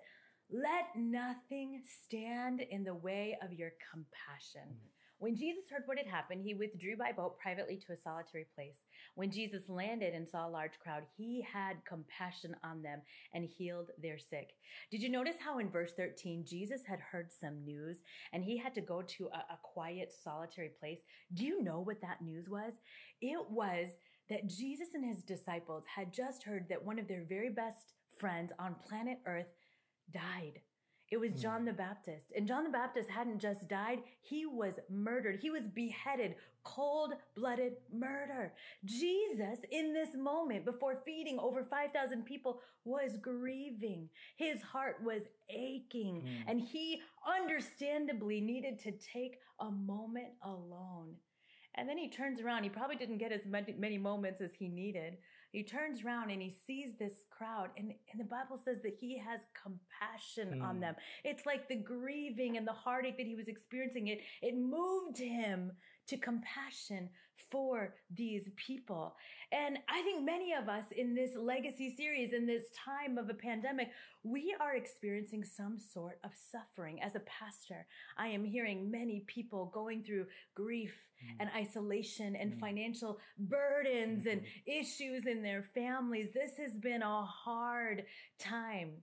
let 0.53 0.95
nothing 0.95 1.83
stand 2.05 2.61
in 2.61 2.85
the 2.85 2.95
way 2.95 3.37
of 3.43 3.53
your 3.53 3.73
compassion. 3.91 4.71
Mm. 4.71 4.89
When 5.19 5.35
Jesus 5.35 5.65
heard 5.69 5.83
what 5.87 5.99
had 5.99 6.07
happened, 6.07 6.43
he 6.45 6.55
withdrew 6.55 6.97
by 6.97 7.11
boat 7.11 7.41
privately 7.41 7.77
to 7.79 7.93
a 7.93 7.97
solitary 7.97 8.47
place. 8.55 8.79
When 9.17 9.31
Jesus 9.31 9.63
landed 9.71 10.13
and 10.13 10.29
saw 10.29 10.47
a 10.47 10.51
large 10.51 10.79
crowd, 10.79 11.05
he 11.17 11.41
had 11.41 11.85
compassion 11.89 12.55
on 12.63 12.83
them 12.83 13.01
and 13.33 13.47
healed 13.47 13.91
their 14.01 14.19
sick. 14.19 14.51
Did 14.91 15.03
you 15.03 15.09
notice 15.09 15.37
how 15.41 15.59
in 15.59 15.71
verse 15.71 15.93
13, 15.97 16.45
Jesus 16.47 16.83
had 16.87 17.01
heard 17.01 17.31
some 17.33 17.65
news 17.65 18.03
and 18.35 18.45
he 18.45 18.59
had 18.59 18.75
to 18.75 18.83
go 18.83 19.01
to 19.01 19.29
a, 19.29 19.55
a 19.55 19.59
quiet, 19.63 20.13
solitary 20.23 20.71
place? 20.79 21.01
Do 21.33 21.47
you 21.47 21.63
know 21.63 21.81
what 21.81 22.03
that 22.03 22.21
news 22.21 22.51
was? 22.51 22.75
It 23.23 23.51
was 23.51 23.89
that 24.29 24.49
Jesus 24.49 24.89
and 24.93 25.05
his 25.05 25.23
disciples 25.23 25.85
had 25.97 26.13
just 26.13 26.43
heard 26.43 26.67
that 26.69 26.85
one 26.85 26.99
of 26.99 27.09
their 27.09 27.25
very 27.27 27.49
best 27.49 27.95
friends 28.19 28.53
on 28.59 28.77
planet 28.87 29.19
Earth 29.25 29.49
died. 30.13 30.61
It 31.11 31.19
was 31.19 31.33
John 31.33 31.65
the 31.65 31.73
Baptist. 31.73 32.27
And 32.37 32.49
John 32.49 32.65
the 32.65 32.71
Baptist 32.71 33.09
hadn't 33.09 33.39
just 33.39 33.69
died, 33.69 34.01
he 34.23 34.45
was 34.45 34.75
murdered. 34.91 35.39
He 35.41 35.51
was 35.51 35.63
beheaded, 35.73 36.35
cold 36.65 37.13
blooded 37.37 37.75
murder. 37.93 38.55
Jesus, 38.85 39.61
in 39.71 39.95
this 39.95 40.11
moment, 40.17 40.65
before 40.65 41.03
feeding 41.05 41.39
over 41.39 41.63
5,000 41.63 42.25
people, 42.25 42.61
was 42.85 43.17
grieving. 43.21 44.09
His 44.37 44.63
heart 44.63 44.97
was 45.05 45.23
aching. 45.49 46.23
Mm. 46.27 46.51
And 46.51 46.61
he 46.61 47.03
understandably 47.27 48.41
needed 48.41 48.81
to 48.81 48.93
take 48.93 49.39
a 49.61 49.71
moment 49.71 50.33
alone. 50.43 51.15
And 51.77 51.89
then 51.89 51.99
he 51.99 52.09
turns 52.09 52.41
around. 52.41 52.65
He 52.65 52.71
probably 52.71 52.97
didn't 52.97 53.19
get 53.19 53.33
as 53.33 53.47
many 53.47 53.75
many 53.79 53.99
moments 53.99 54.41
as 54.41 54.55
he 54.55 54.69
needed. 54.69 55.19
He 55.53 55.63
turns 55.63 56.05
around 56.05 56.31
and 56.31 56.43
he 56.43 56.51
sees 56.51 56.91
this 56.99 57.25
crowd, 57.31 57.71
and, 57.77 57.93
and 58.11 58.21
the 58.21 58.25
Bible 58.25 58.59
says 58.63 58.83
that 58.83 58.95
he 59.01 59.17
has 59.19 59.41
compassion 59.63 60.61
on 60.61 60.77
Mm. 60.77 60.81
them. 60.81 60.95
It's 61.25 61.47
like 61.47 61.69
the 61.69 61.77
grieving 61.77 62.57
and 62.57 62.67
the 62.67 62.73
heartache 62.73 63.17
that 63.17 63.27
he 63.27 63.35
was 63.37 63.49
experiencing. 63.49 64.09
It 64.09 64.21
it 64.43 64.55
moved 64.57 65.19
him 65.19 65.73
to 66.09 66.17
compassion 66.17 67.09
for 67.51 67.95
these 68.15 68.49
people. 68.57 69.17
And 69.53 69.79
I 69.89 70.03
think 70.03 70.25
many 70.25 70.53
of 70.53 70.69
us 70.69 70.85
in 70.97 71.15
this 71.15 71.33
legacy 71.37 71.95
series, 71.95 72.33
in 72.33 72.47
this 72.47 72.65
time 72.85 73.19
of 73.19 73.29
a 73.29 73.35
pandemic, 73.35 73.89
we 74.25 74.55
are 74.61 74.75
experiencing 74.75 75.45
some 75.45 75.79
sort 75.79 76.19
of 76.25 76.31
suffering. 76.35 77.03
As 77.03 77.15
a 77.15 77.21
pastor, 77.21 77.87
I 78.17 78.29
am 78.29 78.45
hearing 78.45 78.91
many 78.91 79.21
people 79.27 79.67
going 79.67 80.03
through 80.03 80.27
grief 80.55 80.95
Mm. 81.25 81.37
and 81.41 81.51
isolation 81.57 82.37
and 82.37 82.53
Mm. 82.53 82.61
financial 82.61 83.19
burdens 83.39 84.27
and 84.27 84.43
Mhm. 84.43 84.63
issues 84.67 85.27
in 85.27 85.43
their 85.43 85.63
families. 85.63 86.31
This 86.33 86.59
has 86.59 86.77
been 86.77 87.03
a 87.03 87.25
hard 87.25 88.07
time. 88.39 89.03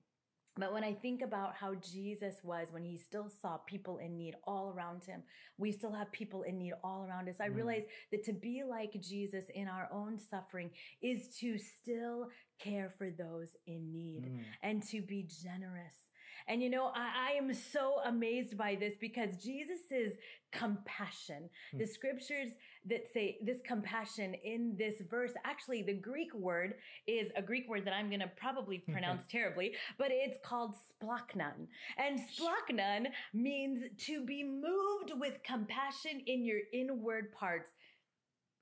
But 0.55 0.72
when 0.72 0.83
I 0.83 0.93
think 0.93 1.24
about 1.24 1.55
how 1.55 1.74
Jesus 1.75 2.36
was 2.43 2.67
when 2.72 2.83
he 2.86 2.95
still 2.95 3.27
saw 3.27 3.57
people 3.57 3.98
in 3.98 4.15
need 4.15 4.36
all 4.45 4.72
around 4.72 5.03
him, 5.03 5.24
we 5.57 5.72
still 5.72 5.91
have 5.91 6.12
people 6.12 6.43
in 6.43 6.60
need 6.60 6.74
all 6.83 7.05
around 7.05 7.27
us. 7.27 7.39
I 7.39 7.50
Mm. 7.50 7.55
realize 7.55 7.86
that 8.12 8.24
to 8.25 8.33
be 8.33 8.63
like 8.63 8.93
Jesus 9.01 9.50
in 9.50 9.67
our 9.67 9.91
own 9.91 10.19
suffering 10.19 10.69
is 11.01 11.36
to 11.39 11.57
still 11.57 12.29
care 12.60 12.89
for 12.91 13.10
those 13.10 13.55
in 13.65 13.91
need 13.91 14.25
Mm. 14.25 14.45
and 14.62 14.83
to 14.83 15.01
be 15.01 15.24
generous. 15.24 16.12
And 16.47 16.62
you 16.62 16.69
know, 16.69 16.91
I, 16.95 17.31
I 17.31 17.38
am 17.38 17.53
so 17.53 17.95
amazed 18.05 18.57
by 18.57 18.75
this 18.75 18.93
because 19.00 19.38
Jesus' 19.38 20.13
compassion, 20.51 21.50
Hmm. 21.71 21.77
the 21.79 21.85
scriptures 21.88 22.51
that 22.85 23.07
say 23.13 23.39
this 23.43 23.59
compassion 23.65 24.35
in 24.43 24.75
this 24.77 25.01
verse, 25.09 25.31
actually, 25.45 25.81
the 25.81 25.93
Greek 25.93 26.33
word 26.33 26.75
is 27.07 27.31
a 27.35 27.41
Greek 27.41 27.67
word 27.69 27.85
that 27.85 27.93
I'm 27.93 28.09
going 28.09 28.19
to 28.19 28.31
probably 28.38 28.77
pronounce 28.91 29.23
terribly, 29.27 29.73
but 29.97 30.09
it's 30.12 30.38
called 30.43 30.75
splachnan. 30.75 31.67
And 31.97 32.19
splachnan 32.19 33.07
means 33.33 33.83
to 34.05 34.23
be 34.25 34.43
moved 34.43 35.13
with 35.19 35.41
compassion 35.43 36.21
in 36.27 36.45
your 36.45 36.59
inward 36.73 37.31
parts. 37.33 37.69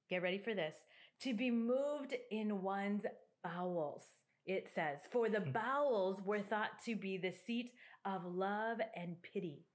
Get 0.10 0.22
ready 0.22 0.38
for 0.38 0.54
this. 0.54 0.76
To 1.22 1.34
be 1.34 1.52
moved 1.52 2.16
in 2.32 2.62
one's 2.62 3.04
bowels. 3.44 4.04
It 4.46 4.68
says, 4.74 5.00
for 5.12 5.30
the 5.30 5.40
Hmm. 5.42 5.52
bowels 5.52 6.22
were 6.24 6.42
thought 6.42 6.82
to 6.86 6.96
be 6.96 7.18
the 7.18 7.32
seat 7.32 7.72
of 8.06 8.26
love 8.26 8.80
and 8.96 9.22
pity. 9.22 9.66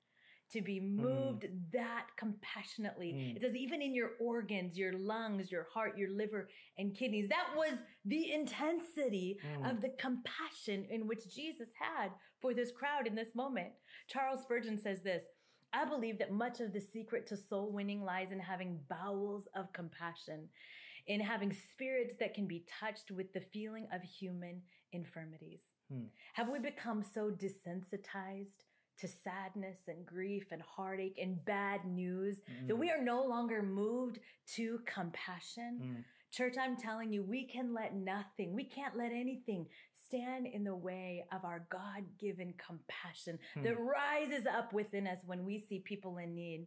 To 0.52 0.60
be 0.62 0.78
moved 0.78 1.46
that 1.72 2.06
compassionately. 2.16 3.12
Mm. 3.12 3.36
It 3.36 3.42
says, 3.42 3.56
even 3.56 3.82
in 3.82 3.94
your 3.96 4.12
organs, 4.20 4.78
your 4.78 4.92
lungs, 4.92 5.50
your 5.50 5.64
heart, 5.64 5.98
your 5.98 6.10
liver, 6.10 6.48
and 6.78 6.94
kidneys. 6.94 7.28
That 7.28 7.48
was 7.56 7.72
the 8.04 8.32
intensity 8.32 9.40
Mm. 9.42 9.70
of 9.70 9.80
the 9.80 9.88
compassion 9.90 10.84
in 10.84 11.08
which 11.08 11.28
Jesus 11.34 11.70
had 11.74 12.12
for 12.40 12.54
this 12.54 12.70
crowd 12.70 13.08
in 13.08 13.16
this 13.16 13.34
moment. 13.34 13.72
Charles 14.06 14.42
Spurgeon 14.42 14.78
says 14.78 15.02
this 15.02 15.24
I 15.72 15.84
believe 15.84 16.18
that 16.20 16.30
much 16.30 16.60
of 16.60 16.72
the 16.72 16.80
secret 16.80 17.26
to 17.26 17.36
soul 17.36 17.72
winning 17.72 18.02
lies 18.04 18.30
in 18.30 18.38
having 18.38 18.78
bowels 18.88 19.48
of 19.56 19.72
compassion, 19.72 20.48
in 21.06 21.20
having 21.20 21.52
spirits 21.70 22.14
that 22.20 22.34
can 22.34 22.46
be 22.46 22.64
touched 22.80 23.10
with 23.10 23.32
the 23.32 23.40
feeling 23.40 23.86
of 23.92 24.02
human 24.02 24.60
infirmities. 24.92 25.60
Hmm. 25.90 26.04
Have 26.34 26.48
we 26.48 26.58
become 26.58 27.02
so 27.02 27.30
desensitized 27.30 28.64
to 28.98 29.06
sadness 29.08 29.78
and 29.88 30.04
grief 30.06 30.46
and 30.52 30.62
heartache 30.62 31.18
and 31.20 31.44
bad 31.44 31.84
news 31.84 32.38
that 32.66 32.74
Mm. 32.74 32.78
we 32.78 32.90
are 32.90 33.00
no 33.02 33.22
longer 33.22 33.62
moved 33.62 34.18
to 34.54 34.78
compassion? 34.86 35.80
Mm. 35.82 36.04
Church, 36.32 36.56
I'm 36.58 36.76
telling 36.76 37.12
you, 37.12 37.22
we 37.22 37.44
can 37.46 37.72
let 37.72 37.94
nothing, 37.94 38.54
we 38.54 38.64
can't 38.64 38.96
let 38.96 39.12
anything 39.12 39.68
stand 39.92 40.46
in 40.46 40.64
the 40.64 40.74
way 40.74 41.24
of 41.32 41.44
our 41.44 41.66
God 41.68 42.04
given 42.18 42.54
compassion 42.54 43.38
Hmm. 43.54 43.62
that 43.62 43.78
rises 43.78 44.46
up 44.46 44.72
within 44.72 45.06
us 45.06 45.18
when 45.24 45.44
we 45.44 45.58
see 45.58 45.80
people 45.80 46.18
in 46.18 46.34
need. 46.34 46.66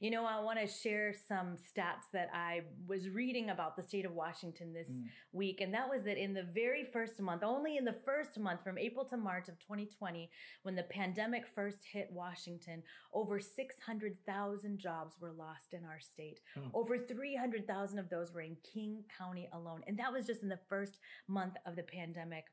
You 0.00 0.10
know, 0.10 0.24
I 0.26 0.40
want 0.40 0.58
to 0.60 0.66
share 0.66 1.14
some 1.28 1.56
stats 1.56 2.10
that 2.12 2.28
I 2.34 2.62
was 2.86 3.08
reading 3.08 3.50
about 3.50 3.76
the 3.76 3.82
state 3.82 4.04
of 4.04 4.12
Washington 4.12 4.72
this 4.72 4.88
Mm. 4.88 5.08
week, 5.32 5.60
and 5.60 5.72
that 5.74 5.88
was 5.88 6.02
that 6.04 6.18
in 6.18 6.34
the 6.34 6.42
very 6.42 6.84
first 6.84 7.20
month, 7.20 7.42
only 7.42 7.76
in 7.76 7.84
the 7.84 7.92
first 7.92 8.38
month 8.38 8.62
from 8.62 8.78
April 8.78 9.04
to 9.06 9.16
March 9.16 9.48
of 9.48 9.58
2020, 9.58 10.30
when 10.62 10.74
the 10.74 10.82
pandemic 10.84 11.46
first 11.46 11.84
hit 11.84 12.10
Washington, 12.12 12.82
over 13.12 13.40
600,000 13.40 14.78
jobs 14.78 15.18
were 15.20 15.32
lost 15.32 15.72
in 15.72 15.84
our 15.84 16.00
state. 16.00 16.40
Hmm. 16.54 16.68
Over 16.74 16.98
300,000 16.98 17.98
of 17.98 18.08
those 18.08 18.32
were 18.32 18.42
in 18.42 18.56
King 18.56 19.04
County 19.16 19.48
alone. 19.52 19.82
And 19.86 19.98
that 19.98 20.12
was 20.12 20.26
just 20.26 20.42
in 20.42 20.48
the 20.48 20.60
first 20.68 20.98
month 21.26 21.56
of 21.64 21.76
the 21.76 21.82
pandemic. 21.82 22.44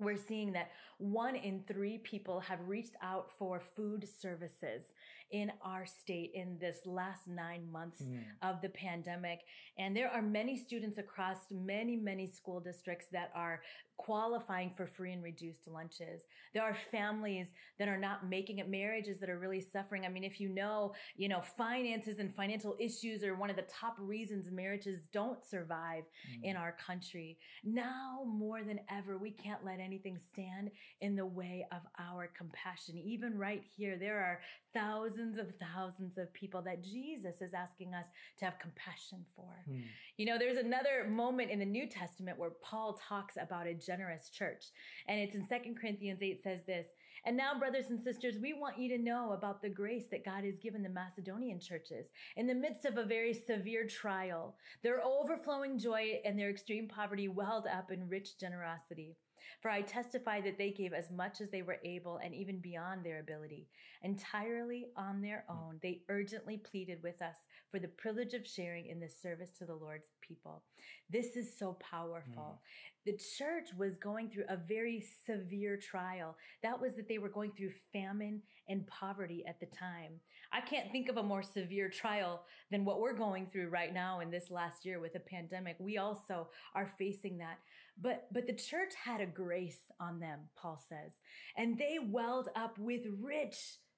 We're 0.00 0.16
seeing 0.16 0.52
that 0.54 0.70
one 0.98 1.36
in 1.36 1.62
three 1.68 1.98
people 1.98 2.40
have 2.40 2.58
reached 2.66 2.96
out 3.02 3.30
for 3.38 3.60
food 3.60 4.08
services 4.08 4.82
in 5.30 5.52
our 5.62 5.84
state 5.86 6.32
in 6.34 6.58
this 6.58 6.78
last 6.86 7.28
nine 7.28 7.70
months 7.70 8.02
Mm. 8.02 8.24
of 8.42 8.60
the 8.62 8.70
pandemic. 8.70 9.40
And 9.78 9.94
there 9.96 10.08
are 10.10 10.22
many 10.22 10.56
students 10.56 10.98
across 10.98 11.36
many, 11.50 11.96
many 11.96 12.26
school 12.26 12.60
districts 12.60 13.06
that 13.12 13.30
are 13.34 13.62
qualifying 14.04 14.70
for 14.76 14.86
free 14.86 15.12
and 15.12 15.22
reduced 15.22 15.68
lunches. 15.68 16.22
There 16.54 16.62
are 16.62 16.74
families 16.90 17.48
that 17.78 17.86
are 17.86 17.98
not 17.98 18.26
making 18.28 18.58
it, 18.58 18.68
marriages 18.68 19.20
that 19.20 19.28
are 19.28 19.38
really 19.38 19.60
suffering. 19.60 20.06
I 20.06 20.08
mean, 20.08 20.24
if 20.24 20.40
you 20.40 20.48
know, 20.48 20.94
you 21.16 21.28
know, 21.28 21.42
finances 21.42 22.18
and 22.18 22.34
financial 22.34 22.76
issues 22.80 23.22
are 23.22 23.34
one 23.34 23.50
of 23.50 23.56
the 23.56 23.66
top 23.70 23.96
reasons 23.98 24.50
marriages 24.50 25.00
don't 25.12 25.44
survive 25.44 26.04
Mm. 26.30 26.44
in 26.44 26.56
our 26.56 26.72
country. 26.72 27.38
Now 27.62 28.24
more 28.26 28.62
than 28.62 28.80
ever, 28.90 29.18
we 29.18 29.30
can't 29.30 29.64
let 29.64 29.80
anything 29.80 30.18
stand 30.18 30.70
in 31.00 31.14
the 31.14 31.26
way 31.26 31.66
of 31.70 31.82
our 31.98 32.28
compassion. 32.28 32.96
Even 32.98 33.36
right 33.38 33.62
here, 33.76 33.98
there 33.98 34.18
are 34.20 34.40
thousands 34.72 35.36
of 35.36 35.52
thousands 35.58 36.16
of 36.16 36.32
people 36.32 36.62
that 36.62 36.82
Jesus 36.82 37.42
is 37.42 37.52
asking 37.54 37.92
us 37.94 38.06
to 38.38 38.44
have 38.44 38.58
compassion 38.58 39.24
for. 39.36 39.64
Mm. 39.68 39.82
You 40.16 40.26
know, 40.26 40.38
there's 40.38 40.58
another 40.58 41.08
moment 41.08 41.50
in 41.50 41.58
the 41.58 41.64
New 41.66 41.86
Testament 41.88 42.38
where 42.38 42.50
Paul 42.62 42.98
talks 43.08 43.36
about 43.40 43.66
a 43.66 43.74
generous 43.90 44.30
church. 44.30 44.66
And 45.08 45.18
it's 45.18 45.34
in 45.34 45.46
2 45.46 45.74
Corinthians 45.80 46.22
8 46.22 46.42
says 46.42 46.60
this, 46.66 46.86
and 47.26 47.36
now, 47.36 47.58
brothers 47.58 47.90
and 47.90 48.00
sisters, 48.00 48.36
we 48.40 48.54
want 48.54 48.78
you 48.78 48.88
to 48.96 49.02
know 49.02 49.32
about 49.32 49.60
the 49.60 49.68
grace 49.68 50.04
that 50.10 50.24
God 50.24 50.44
has 50.44 50.58
given 50.58 50.82
the 50.82 50.88
Macedonian 50.88 51.60
churches 51.60 52.06
in 52.36 52.46
the 52.46 52.54
midst 52.54 52.86
of 52.86 52.96
a 52.96 53.04
very 53.04 53.34
severe 53.34 53.86
trial. 53.86 54.54
Their 54.82 55.04
overflowing 55.04 55.78
joy 55.78 56.20
and 56.24 56.38
their 56.38 56.48
extreme 56.48 56.88
poverty 56.88 57.28
welled 57.28 57.66
up 57.66 57.90
in 57.90 58.08
rich 58.08 58.38
generosity. 58.38 59.16
For 59.60 59.70
I 59.70 59.82
testify 59.82 60.40
that 60.42 60.58
they 60.58 60.70
gave 60.70 60.92
as 60.92 61.10
much 61.10 61.40
as 61.40 61.50
they 61.50 61.62
were 61.62 61.78
able 61.84 62.18
and 62.18 62.34
even 62.34 62.58
beyond 62.58 63.04
their 63.04 63.20
ability. 63.20 63.68
Entirely 64.02 64.86
on 64.96 65.20
their 65.20 65.44
hmm. 65.48 65.56
own, 65.56 65.78
they 65.82 66.02
urgently 66.08 66.56
pleaded 66.56 67.02
with 67.02 67.20
us 67.22 67.36
for 67.70 67.78
the 67.78 67.88
privilege 67.88 68.34
of 68.34 68.46
sharing 68.46 68.86
in 68.86 69.00
this 69.00 69.20
service 69.20 69.50
to 69.58 69.64
the 69.64 69.74
Lord's 69.74 70.08
people. 70.20 70.62
This 71.08 71.36
is 71.36 71.56
so 71.58 71.76
powerful. 71.80 72.60
Hmm. 72.60 73.10
the 73.10 73.18
church 73.38 73.68
was 73.76 73.96
going 73.96 74.30
through 74.30 74.44
a 74.48 74.56
very 74.56 75.04
severe 75.26 75.76
trial. 75.76 76.36
That 76.62 76.80
was 76.80 76.94
that 76.96 77.08
they 77.08 77.18
were 77.18 77.28
going 77.28 77.52
through 77.52 77.72
famine 77.92 78.42
and 78.68 78.86
poverty 78.86 79.44
at 79.46 79.60
the 79.60 79.66
time. 79.66 80.20
I 80.52 80.60
can't 80.60 80.90
think 80.90 81.08
of 81.08 81.16
a 81.16 81.22
more 81.22 81.42
severe 81.42 81.88
trial 81.88 82.42
than 82.70 82.84
what 82.84 83.00
we're 83.00 83.16
going 83.16 83.46
through 83.46 83.68
right 83.68 83.92
now 83.94 84.20
in 84.20 84.30
this 84.30 84.50
last 84.50 84.84
year 84.84 84.98
with 84.98 85.14
a 85.14 85.20
pandemic. 85.20 85.76
We 85.78 85.98
also 85.98 86.48
are 86.74 86.90
facing 86.98 87.38
that. 87.38 87.58
But 88.00 88.28
but 88.32 88.46
the 88.46 88.54
church 88.54 88.94
had 89.02 89.20
a 89.20 89.26
grace 89.26 89.90
on 90.00 90.20
them, 90.20 90.40
Paul 90.56 90.80
says. 90.88 91.12
And 91.56 91.78
they 91.78 91.98
welled 92.02 92.48
up 92.56 92.78
with 92.78 93.02
rich 93.20 93.56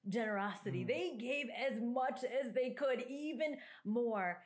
generosity. 0.09 0.83
Mm. 0.83 0.87
They 0.87 1.17
gave 1.19 1.45
as 1.49 1.79
much 1.81 2.23
as 2.23 2.53
they 2.53 2.71
could, 2.71 3.03
even 3.09 3.57
more. 3.85 4.41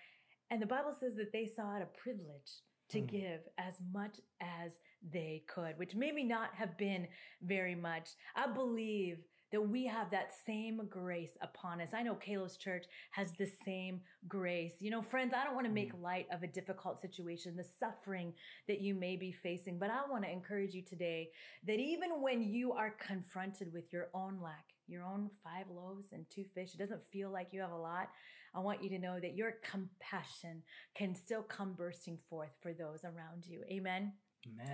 And 0.49 0.61
the 0.61 0.67
Bible 0.67 0.95
says 0.97 1.15
that 1.15 1.33
they 1.33 1.45
saw 1.45 1.75
it 1.75 1.81
a 1.81 1.99
privilege 1.99 2.61
to 2.89 2.99
mm. 2.99 3.07
give 3.07 3.41
as 3.57 3.73
much 3.91 4.19
as 4.39 4.73
they 5.11 5.43
could, 5.47 5.77
which 5.77 5.95
maybe 5.95 6.23
not 6.23 6.53
have 6.53 6.77
been 6.77 7.07
very 7.41 7.75
much. 7.75 8.09
I 8.35 8.47
believe 8.47 9.17
that 9.51 9.61
we 9.61 9.85
have 9.85 10.11
that 10.11 10.31
same 10.45 10.81
grace 10.89 11.37
upon 11.41 11.81
us. 11.81 11.89
I 11.93 12.03
know 12.03 12.15
Kalos 12.15 12.57
Church 12.57 12.85
has 13.11 13.31
the 13.37 13.49
same 13.65 14.01
grace. 14.27 14.73
You 14.79 14.91
know, 14.91 15.01
friends, 15.01 15.33
I 15.35 15.43
don't 15.43 15.55
want 15.55 15.67
to 15.67 15.73
make 15.73 15.95
mm. 15.95 16.01
light 16.01 16.27
of 16.31 16.43
a 16.43 16.47
difficult 16.47 16.99
situation, 16.99 17.55
the 17.55 17.65
suffering 17.79 18.33
that 18.67 18.81
you 18.81 18.93
may 18.93 19.15
be 19.15 19.31
facing, 19.31 19.79
but 19.79 19.89
I 19.89 20.09
want 20.09 20.23
to 20.23 20.31
encourage 20.31 20.73
you 20.73 20.81
today 20.81 21.29
that 21.65 21.79
even 21.79 22.21
when 22.21 22.43
you 22.43 22.73
are 22.73 22.95
confronted 22.99 23.71
with 23.73 23.91
your 23.93 24.09
own 24.13 24.39
lack, 24.41 24.65
your 24.87 25.03
own 25.03 25.29
five 25.43 25.65
loaves 25.73 26.07
and 26.13 26.25
two 26.29 26.45
fish, 26.53 26.73
it 26.73 26.79
doesn't 26.79 27.05
feel 27.11 27.29
like 27.29 27.49
you 27.51 27.61
have 27.61 27.71
a 27.71 27.77
lot. 27.77 28.09
I 28.55 28.59
want 28.59 28.83
you 28.83 28.89
to 28.89 28.99
know 28.99 29.19
that 29.19 29.35
your 29.35 29.55
compassion 29.63 30.63
can 30.95 31.13
still 31.13 31.43
come 31.43 31.73
bursting 31.73 32.17
forth 32.29 32.51
for 32.61 32.73
those 32.73 33.03
around 33.03 33.45
you. 33.45 33.63
Amen. 33.69 34.13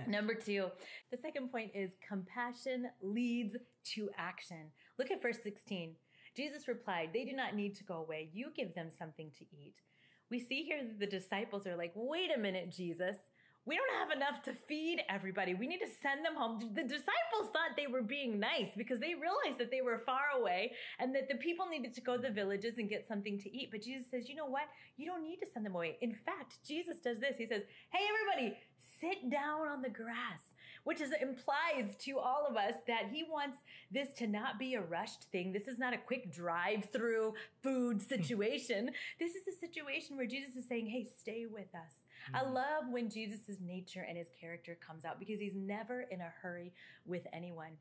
Number 0.08 0.34
two, 0.34 0.68
the 1.10 1.16
second 1.16 1.50
point 1.50 1.72
is 1.74 1.92
compassion 2.06 2.86
leads 3.02 3.56
to 3.94 4.10
action. 4.16 4.70
Look 4.98 5.10
at 5.10 5.22
verse 5.22 5.38
16. 5.42 5.94
Jesus 6.36 6.68
replied, 6.68 7.10
They 7.12 7.24
do 7.24 7.32
not 7.32 7.54
need 7.54 7.74
to 7.76 7.84
go 7.84 7.96
away. 7.96 8.30
You 8.32 8.48
give 8.56 8.74
them 8.74 8.88
something 8.96 9.30
to 9.38 9.44
eat. 9.52 9.74
We 10.30 10.40
see 10.40 10.64
here 10.64 10.82
that 10.82 10.98
the 10.98 11.06
disciples 11.06 11.66
are 11.66 11.76
like, 11.76 11.92
Wait 11.94 12.30
a 12.34 12.38
minute, 12.38 12.72
Jesus 12.72 13.16
we 13.66 13.76
don't 13.76 13.98
have 13.98 14.16
enough 14.16 14.42
to 14.42 14.52
feed 14.52 15.00
everybody. 15.08 15.54
We 15.54 15.66
need 15.66 15.78
to 15.78 15.88
send 16.02 16.24
them 16.24 16.36
home. 16.36 16.58
The 16.74 16.82
disciples 16.82 17.48
thought 17.52 17.76
they 17.76 17.86
were 17.86 18.02
being 18.02 18.38
nice 18.38 18.68
because 18.76 19.00
they 19.00 19.14
realized 19.14 19.58
that 19.58 19.70
they 19.70 19.80
were 19.80 20.02
far 20.04 20.38
away 20.38 20.72
and 20.98 21.14
that 21.14 21.28
the 21.28 21.36
people 21.36 21.66
needed 21.66 21.94
to 21.94 22.00
go 22.02 22.16
to 22.16 22.22
the 22.22 22.30
villages 22.30 22.74
and 22.76 22.88
get 22.88 23.08
something 23.08 23.38
to 23.40 23.56
eat. 23.56 23.70
But 23.70 23.82
Jesus 23.82 24.10
says, 24.10 24.28
you 24.28 24.34
know 24.34 24.46
what? 24.46 24.68
You 24.96 25.06
don't 25.06 25.24
need 25.24 25.38
to 25.38 25.46
send 25.46 25.64
them 25.64 25.74
away. 25.74 25.96
In 26.02 26.12
fact, 26.12 26.58
Jesus 26.66 26.98
does 26.98 27.20
this. 27.20 27.36
He 27.38 27.46
says, 27.46 27.62
hey, 27.90 28.04
everybody, 28.08 28.58
sit 29.00 29.30
down 29.30 29.66
on 29.68 29.80
the 29.80 29.90
grass 29.90 30.40
which 30.84 31.00
is 31.00 31.12
implies 31.20 31.96
to 31.98 32.18
all 32.18 32.46
of 32.46 32.56
us 32.56 32.74
that 32.86 33.08
he 33.10 33.24
wants 33.24 33.56
this 33.90 34.12
to 34.12 34.26
not 34.26 34.58
be 34.58 34.74
a 34.74 34.82
rushed 34.82 35.24
thing. 35.32 35.50
This 35.50 35.66
is 35.66 35.78
not 35.78 35.94
a 35.94 35.98
quick 35.98 36.30
drive 36.30 36.88
through 36.92 37.32
food 37.62 37.96
hmm. 37.96 38.08
situation. 38.08 38.90
this 39.18 39.34
is 39.34 39.48
a 39.48 39.58
situation 39.58 40.16
where 40.16 40.26
Jesus 40.26 40.56
is 40.56 40.68
saying, 40.68 40.86
Hey, 40.86 41.08
stay 41.18 41.46
with 41.50 41.74
us. 41.74 42.03
I 42.32 42.40
mm-hmm. 42.40 42.54
love 42.54 42.84
when 42.90 43.10
Jesus' 43.10 43.58
nature 43.60 44.04
and 44.08 44.16
his 44.16 44.28
character 44.40 44.76
comes 44.86 45.04
out 45.04 45.18
because 45.18 45.40
he's 45.40 45.54
never 45.54 46.02
in 46.10 46.20
a 46.20 46.32
hurry 46.40 46.72
with 47.06 47.26
anyone. 47.32 47.72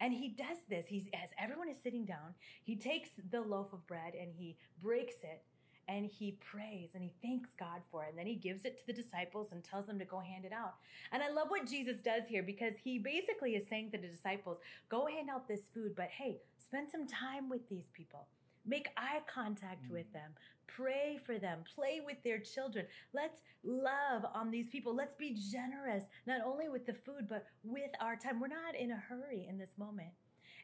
And 0.00 0.12
he 0.12 0.28
does 0.28 0.58
this. 0.68 0.86
He's 0.88 1.06
as 1.14 1.30
everyone 1.38 1.68
is 1.68 1.76
sitting 1.82 2.04
down, 2.04 2.34
he 2.64 2.76
takes 2.76 3.10
the 3.30 3.40
loaf 3.40 3.72
of 3.72 3.86
bread 3.86 4.14
and 4.18 4.32
he 4.36 4.56
breaks 4.82 5.16
it 5.22 5.42
and 5.88 6.06
he 6.06 6.38
prays 6.40 6.90
and 6.94 7.02
he 7.02 7.12
thanks 7.22 7.50
God 7.58 7.80
for 7.90 8.04
it. 8.04 8.10
And 8.10 8.18
then 8.18 8.26
he 8.26 8.34
gives 8.34 8.64
it 8.64 8.78
to 8.78 8.86
the 8.86 8.92
disciples 8.92 9.48
and 9.52 9.62
tells 9.62 9.86
them 9.86 9.98
to 9.98 10.04
go 10.04 10.20
hand 10.20 10.44
it 10.44 10.52
out. 10.52 10.74
And 11.12 11.22
I 11.22 11.30
love 11.30 11.48
what 11.48 11.66
Jesus 11.66 11.98
does 11.98 12.24
here 12.28 12.42
because 12.42 12.74
he 12.82 12.98
basically 12.98 13.52
is 13.52 13.68
saying 13.68 13.90
to 13.92 13.98
the 13.98 14.08
disciples, 14.08 14.58
go 14.88 15.06
hand 15.06 15.28
out 15.30 15.48
this 15.48 15.62
food, 15.74 15.94
but 15.96 16.08
hey, 16.16 16.40
spend 16.58 16.90
some 16.90 17.06
time 17.06 17.48
with 17.48 17.68
these 17.68 17.88
people. 17.92 18.26
Make 18.66 18.88
eye 18.96 19.20
contact 19.32 19.90
with 19.90 20.08
mm. 20.10 20.12
them. 20.12 20.30
Pray 20.66 21.18
for 21.24 21.38
them. 21.38 21.60
Play 21.74 22.00
with 22.04 22.22
their 22.24 22.38
children. 22.38 22.86
Let's 23.12 23.40
love 23.62 24.24
on 24.34 24.50
these 24.50 24.68
people. 24.68 24.94
Let's 24.94 25.14
be 25.14 25.36
generous, 25.50 26.04
not 26.26 26.40
only 26.44 26.68
with 26.68 26.86
the 26.86 26.94
food, 26.94 27.28
but 27.28 27.46
with 27.62 27.90
our 28.00 28.16
time. 28.16 28.40
We're 28.40 28.48
not 28.48 28.74
in 28.78 28.90
a 28.90 28.96
hurry 28.96 29.46
in 29.48 29.58
this 29.58 29.76
moment. 29.76 30.10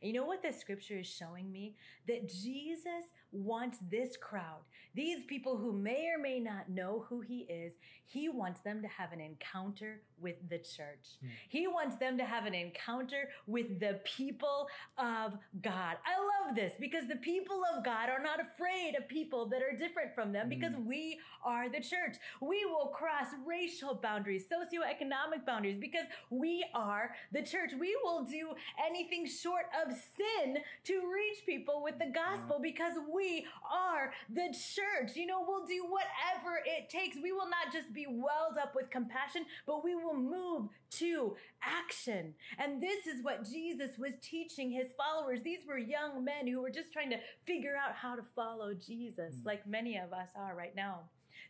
And 0.00 0.12
you 0.12 0.18
know 0.18 0.26
what 0.26 0.42
the 0.42 0.52
scripture 0.52 0.98
is 0.98 1.06
showing 1.06 1.50
me? 1.50 1.74
That 2.06 2.28
Jesus 2.28 3.12
wants 3.32 3.78
this 3.90 4.16
crowd, 4.16 4.60
these 4.94 5.24
people 5.24 5.56
who 5.56 5.72
may 5.72 6.08
or 6.14 6.20
may 6.20 6.38
not 6.38 6.70
know 6.70 7.04
who 7.08 7.20
he 7.20 7.40
is, 7.40 7.74
he 8.06 8.28
wants 8.28 8.60
them 8.60 8.80
to 8.82 8.88
have 8.88 9.12
an 9.12 9.20
encounter 9.20 10.02
with 10.20 10.36
the 10.48 10.58
church. 10.58 11.18
Mm. 11.24 11.28
He 11.48 11.66
wants 11.66 11.96
them 11.96 12.18
to 12.18 12.24
have 12.24 12.46
an 12.46 12.54
encounter 12.54 13.28
with 13.46 13.80
the 13.80 14.00
people 14.04 14.68
of 14.98 15.34
God. 15.62 15.96
I 16.06 16.46
love 16.46 16.54
this 16.54 16.72
because 16.78 17.06
the 17.08 17.16
people 17.16 17.62
of 17.76 17.84
God 17.84 18.08
are 18.08 18.22
not 18.22 18.40
afraid 18.40 18.94
of 18.96 19.08
people 19.08 19.46
that 19.46 19.62
are 19.62 19.76
different 19.76 20.14
from 20.14 20.32
them 20.32 20.48
because 20.48 20.74
mm. 20.74 20.84
we 20.86 21.18
are 21.44 21.68
the 21.68 21.80
church. 21.80 22.16
We 22.40 22.64
will 22.64 22.88
cross 22.88 23.28
racial 23.46 23.94
boundaries, 23.94 24.44
socioeconomic 24.44 25.46
boundaries 25.46 25.78
because 25.80 26.06
we 26.30 26.64
are 26.74 27.10
the 27.32 27.42
church. 27.42 27.72
We 27.78 27.96
will 28.02 28.24
do 28.24 28.50
anything 28.84 29.26
short 29.26 29.66
of 29.84 29.92
sin 29.92 30.58
to 30.84 30.94
reach 30.94 31.46
people 31.46 31.82
with 31.82 31.98
the 31.98 32.12
gospel 32.12 32.58
because 32.62 32.94
we 33.12 33.46
are 33.70 34.12
the 34.28 34.48
church. 34.52 35.16
You 35.16 35.26
know, 35.26 35.44
we'll 35.46 35.66
do 35.66 35.84
whatever 35.88 36.60
it 36.64 36.88
takes. 36.90 37.16
We 37.22 37.32
will 37.32 37.48
not 37.48 37.72
just 37.72 37.92
be 37.92 38.06
welled 38.06 38.58
up 38.60 38.74
with 38.74 38.90
compassion, 38.90 39.44
but 39.66 39.84
we 39.84 39.94
will 39.94 40.07
move 40.14 40.68
to 40.90 41.36
action. 41.62 42.34
And 42.58 42.82
this 42.82 43.06
is 43.06 43.22
what 43.22 43.48
Jesus 43.48 43.90
was 43.98 44.12
teaching 44.22 44.70
his 44.70 44.88
followers. 44.96 45.40
These 45.42 45.60
were 45.66 45.78
young 45.78 46.24
men 46.24 46.46
who 46.46 46.60
were 46.60 46.70
just 46.70 46.92
trying 46.92 47.10
to 47.10 47.18
figure 47.46 47.74
out 47.76 47.94
how 47.94 48.14
to 48.14 48.22
follow 48.34 48.74
Jesus, 48.74 49.36
mm. 49.36 49.46
like 49.46 49.66
many 49.66 49.96
of 49.96 50.12
us 50.12 50.28
are 50.36 50.54
right 50.54 50.74
now. 50.74 51.00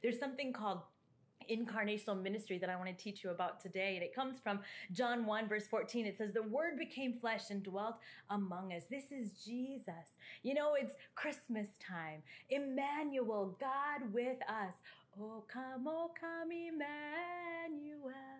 There's 0.03 0.19
something 0.19 0.53
called 0.53 0.81
incarnational 1.51 2.21
ministry 2.21 2.59
that 2.59 2.71
I 2.71 2.77
want 2.77 2.89
to 2.89 3.03
teach 3.03 3.25
you 3.25 3.31
about 3.31 3.61
today. 3.61 3.95
And 3.95 4.03
it 4.03 4.15
comes 4.15 4.39
from 4.43 4.61
John 4.93 5.27
1, 5.27 5.49
verse 5.49 5.67
14. 5.67 6.07
It 6.07 6.17
says, 6.17 6.33
The 6.33 6.43
word 6.43 6.79
became 6.79 7.15
flesh 7.15 7.51
and 7.51 7.63
dwelt 7.63 7.97
among 8.31 8.73
us. 8.73 8.85
This 8.91 9.11
is 9.11 9.33
Jesus. 9.45 10.15
You 10.43 10.55
know, 10.55 10.75
it's 10.79 10.95
Christmas 11.15 11.69
time. 11.81 12.23
Emmanuel, 12.51 13.57
God 13.61 14.13
with 14.13 14.39
us. 14.49 14.75
Oh, 15.21 15.45
come, 15.53 15.87
oh, 15.87 16.11
come, 16.21 16.51
Emmanuel. 16.53 18.38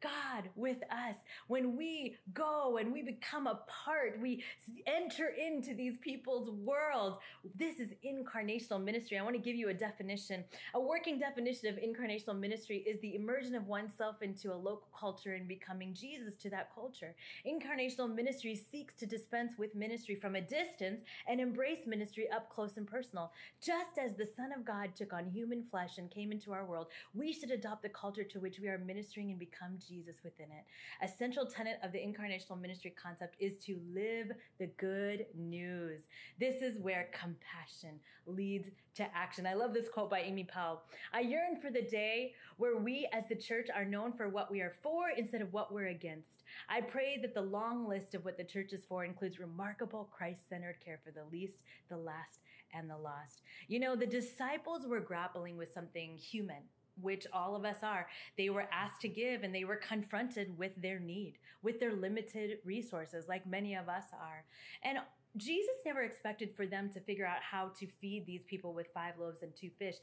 God 0.00 0.48
with 0.56 0.78
us. 0.90 1.16
When 1.48 1.76
we 1.76 2.16
go 2.32 2.78
and 2.78 2.92
we 2.92 3.02
become 3.02 3.46
a 3.46 3.60
part, 3.66 4.18
we 4.20 4.42
enter 4.86 5.28
into 5.28 5.74
these 5.74 5.98
people's 5.98 6.50
worlds. 6.50 7.18
This 7.56 7.78
is 7.78 7.90
incarnational 8.04 8.82
ministry. 8.82 9.18
I 9.18 9.22
want 9.22 9.36
to 9.36 9.42
give 9.42 9.56
you 9.56 9.68
a 9.68 9.74
definition. 9.74 10.44
A 10.74 10.80
working 10.80 11.18
definition 11.18 11.68
of 11.68 11.76
incarnational 11.76 12.38
ministry 12.38 12.78
is 12.86 12.98
the 13.00 13.14
immersion 13.14 13.54
of 13.54 13.66
oneself 13.66 14.22
into 14.22 14.52
a 14.52 14.56
local 14.56 14.88
culture 14.98 15.34
and 15.34 15.46
becoming 15.46 15.92
Jesus 15.94 16.34
to 16.36 16.50
that 16.50 16.74
culture. 16.74 17.14
Incarnational 17.46 18.12
ministry 18.12 18.54
seeks 18.70 18.94
to 18.94 19.06
dispense 19.06 19.52
with 19.58 19.74
ministry 19.74 20.14
from 20.14 20.36
a 20.36 20.40
distance 20.40 21.02
and 21.28 21.40
embrace 21.40 21.86
ministry 21.86 22.28
up 22.30 22.48
close 22.48 22.76
and 22.76 22.86
personal. 22.86 23.32
Just 23.62 23.98
as 23.98 24.14
the 24.14 24.28
Son 24.36 24.52
of 24.56 24.64
God 24.64 24.94
took 24.96 25.12
on 25.12 25.26
human 25.26 25.62
flesh 25.70 25.98
and 25.98 26.10
came 26.10 26.32
into 26.32 26.52
our 26.52 26.64
world, 26.64 26.88
we 27.14 27.32
should 27.32 27.50
adopt 27.50 27.82
the 27.82 27.88
culture 27.88 28.24
to 28.24 28.40
which 28.40 28.58
we 28.58 28.68
are 28.68 28.78
ministering 28.78 29.30
and 29.30 29.38
become 29.38 29.76
Jesus 29.78 29.89
within 30.22 30.46
it. 30.46 30.64
A 31.02 31.08
central 31.08 31.46
tenet 31.46 31.78
of 31.82 31.92
the 31.92 31.98
incarnational 31.98 32.60
ministry 32.60 32.94
concept 33.00 33.36
is 33.38 33.58
to 33.58 33.78
live 33.92 34.32
the 34.58 34.68
good 34.78 35.26
news. 35.36 36.02
This 36.38 36.62
is 36.62 36.78
where 36.78 37.08
compassion 37.12 37.98
leads 38.26 38.68
to 38.94 39.04
action. 39.16 39.46
I 39.46 39.54
love 39.54 39.74
this 39.74 39.88
quote 39.88 40.10
by 40.10 40.20
Amy 40.20 40.44
Powell. 40.44 40.82
I 41.12 41.20
yearn 41.20 41.56
for 41.60 41.70
the 41.70 41.82
day 41.82 42.34
where 42.56 42.76
we 42.76 43.08
as 43.12 43.24
the 43.28 43.34
church 43.34 43.68
are 43.74 43.84
known 43.84 44.12
for 44.12 44.28
what 44.28 44.50
we 44.50 44.60
are 44.60 44.72
for 44.82 45.10
instead 45.16 45.42
of 45.42 45.52
what 45.52 45.72
we're 45.72 45.88
against. 45.88 46.44
I 46.68 46.80
pray 46.80 47.18
that 47.22 47.34
the 47.34 47.42
long 47.42 47.88
list 47.88 48.14
of 48.14 48.24
what 48.24 48.36
the 48.36 48.44
church 48.44 48.72
is 48.72 48.84
for 48.88 49.04
includes 49.04 49.40
remarkable 49.40 50.08
Christ 50.12 50.48
centered 50.48 50.76
care 50.84 51.00
for 51.04 51.10
the 51.10 51.24
least, 51.32 51.58
the 51.88 51.96
last, 51.96 52.40
and 52.72 52.88
the 52.88 52.96
lost. 52.96 53.42
You 53.68 53.80
know, 53.80 53.96
the 53.96 54.06
disciples 54.06 54.86
were 54.86 55.00
grappling 55.00 55.56
with 55.56 55.72
something 55.72 56.16
human 56.16 56.62
which 57.02 57.26
all 57.32 57.54
of 57.56 57.64
us 57.64 57.78
are. 57.82 58.06
They 58.36 58.50
were 58.50 58.68
asked 58.72 59.00
to 59.02 59.08
give 59.08 59.42
and 59.42 59.54
they 59.54 59.64
were 59.64 59.76
confronted 59.76 60.56
with 60.58 60.72
their 60.76 60.98
need, 60.98 61.34
with 61.62 61.80
their 61.80 61.94
limited 61.94 62.58
resources, 62.64 63.26
like 63.28 63.46
many 63.46 63.74
of 63.74 63.88
us 63.88 64.04
are. 64.12 64.44
And 64.82 64.98
Jesus 65.36 65.76
never 65.84 66.02
expected 66.02 66.50
for 66.56 66.66
them 66.66 66.90
to 66.90 67.00
figure 67.00 67.26
out 67.26 67.42
how 67.42 67.70
to 67.78 67.86
feed 68.00 68.26
these 68.26 68.42
people 68.44 68.74
with 68.74 68.88
five 68.92 69.14
loaves 69.18 69.42
and 69.42 69.52
two 69.54 69.70
fish. 69.78 69.96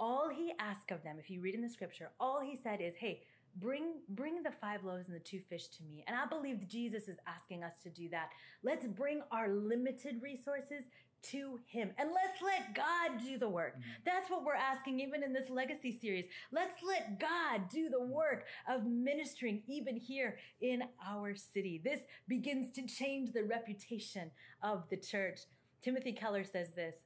All 0.00 0.28
he 0.28 0.52
asked 0.58 0.90
of 0.90 1.02
them, 1.02 1.16
if 1.18 1.30
you 1.30 1.40
read 1.40 1.54
in 1.54 1.62
the 1.62 1.68
scripture, 1.68 2.10
all 2.20 2.40
he 2.40 2.56
said 2.56 2.80
is, 2.80 2.94
hey, 2.96 3.22
bring 3.56 3.94
bring 4.10 4.42
the 4.42 4.52
five 4.60 4.84
loaves 4.84 5.06
and 5.08 5.16
the 5.16 5.20
two 5.20 5.40
fish 5.48 5.68
to 5.68 5.82
me 5.84 6.04
and 6.06 6.16
i 6.16 6.26
believe 6.26 6.68
jesus 6.68 7.08
is 7.08 7.16
asking 7.26 7.64
us 7.64 7.72
to 7.82 7.90
do 7.90 8.08
that 8.08 8.28
let's 8.62 8.86
bring 8.86 9.20
our 9.32 9.48
limited 9.48 10.22
resources 10.22 10.84
to 11.22 11.58
him 11.66 11.90
and 11.98 12.10
let's 12.14 12.40
let 12.42 12.74
god 12.74 13.22
do 13.22 13.38
the 13.38 13.48
work 13.48 13.76
Mhm. 13.76 13.82
that's 14.04 14.30
what 14.30 14.44
we're 14.44 14.54
asking 14.54 15.00
even 15.00 15.22
in 15.22 15.32
this 15.32 15.50
legacy 15.50 15.92
series 15.92 16.26
let's 16.52 16.82
let 16.82 17.18
god 17.18 17.68
do 17.68 17.88
the 17.88 18.00
work 18.02 18.46
of 18.68 18.86
ministering 18.86 19.62
even 19.66 19.96
here 19.96 20.38
in 20.60 20.84
our 21.06 21.34
city 21.34 21.78
this 21.78 22.00
begins 22.26 22.70
to 22.72 22.86
change 22.86 23.32
the 23.32 23.44
reputation 23.44 24.30
of 24.62 24.88
the 24.90 24.96
church 24.96 25.40
timothy 25.82 26.12
keller 26.12 26.44
says 26.44 26.72
this 26.72 27.04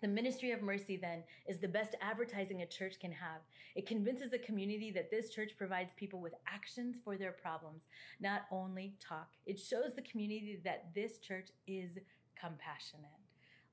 the 0.00 0.08
ministry 0.08 0.50
of 0.52 0.60
mercy, 0.60 0.98
then, 0.98 1.24
is 1.48 1.60
the 1.60 1.68
best 1.68 1.94
advertising 2.02 2.60
a 2.60 2.66
church 2.66 2.96
can 3.00 3.12
have. 3.12 3.40
It 3.74 3.86
convinces 3.86 4.34
a 4.34 4.38
community 4.38 4.90
that 4.90 5.10
this 5.10 5.30
church 5.30 5.56
provides 5.56 5.94
people 5.96 6.20
with 6.20 6.34
actions 6.46 6.96
for 7.02 7.16
their 7.16 7.32
problems, 7.32 7.84
not 8.20 8.42
only 8.50 8.96
talk. 9.00 9.30
It 9.46 9.58
shows 9.58 9.94
the 9.94 10.02
community 10.02 10.60
that 10.62 10.92
this 10.94 11.16
church 11.20 11.48
is 11.66 11.96
compassionate. 12.38 13.23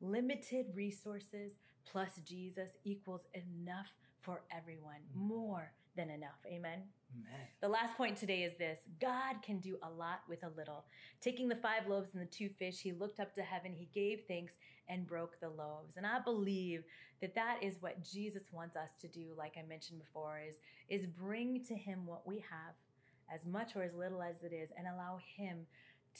Limited 0.01 0.67
resources 0.73 1.53
plus 1.89 2.19
Jesus 2.25 2.71
equals 2.83 3.21
enough 3.33 3.87
for 4.19 4.41
everyone, 4.55 5.01
mm. 5.15 5.21
more 5.21 5.71
than 5.95 6.09
enough. 6.09 6.39
Amen. 6.45 6.79
Man. 7.13 7.47
The 7.59 7.67
last 7.67 7.97
point 7.97 8.15
today 8.15 8.43
is 8.43 8.53
this 8.57 8.79
God 9.01 9.41
can 9.43 9.59
do 9.59 9.77
a 9.83 9.89
lot 9.89 10.21
with 10.29 10.43
a 10.43 10.51
little. 10.55 10.85
Taking 11.19 11.49
the 11.49 11.57
five 11.57 11.87
loaves 11.87 12.11
and 12.13 12.21
the 12.21 12.27
two 12.27 12.49
fish, 12.57 12.79
he 12.79 12.93
looked 12.93 13.19
up 13.19 13.35
to 13.35 13.41
heaven, 13.41 13.73
he 13.73 13.89
gave 13.93 14.21
thanks, 14.27 14.53
and 14.87 15.05
broke 15.05 15.39
the 15.39 15.49
loaves. 15.49 15.97
And 15.97 16.05
I 16.05 16.19
believe 16.19 16.83
that 17.21 17.35
that 17.35 17.57
is 17.61 17.81
what 17.81 18.03
Jesus 18.03 18.43
wants 18.51 18.75
us 18.75 18.91
to 19.01 19.07
do, 19.07 19.33
like 19.37 19.55
I 19.57 19.67
mentioned 19.67 19.99
before, 19.99 20.39
is, 20.47 20.55
is 20.89 21.05
bring 21.05 21.63
to 21.65 21.75
him 21.75 22.05
what 22.05 22.25
we 22.25 22.37
have, 22.37 22.75
as 23.33 23.45
much 23.45 23.75
or 23.75 23.83
as 23.83 23.93
little 23.93 24.21
as 24.21 24.43
it 24.43 24.53
is, 24.53 24.69
and 24.77 24.87
allow 24.87 25.19
him 25.35 25.65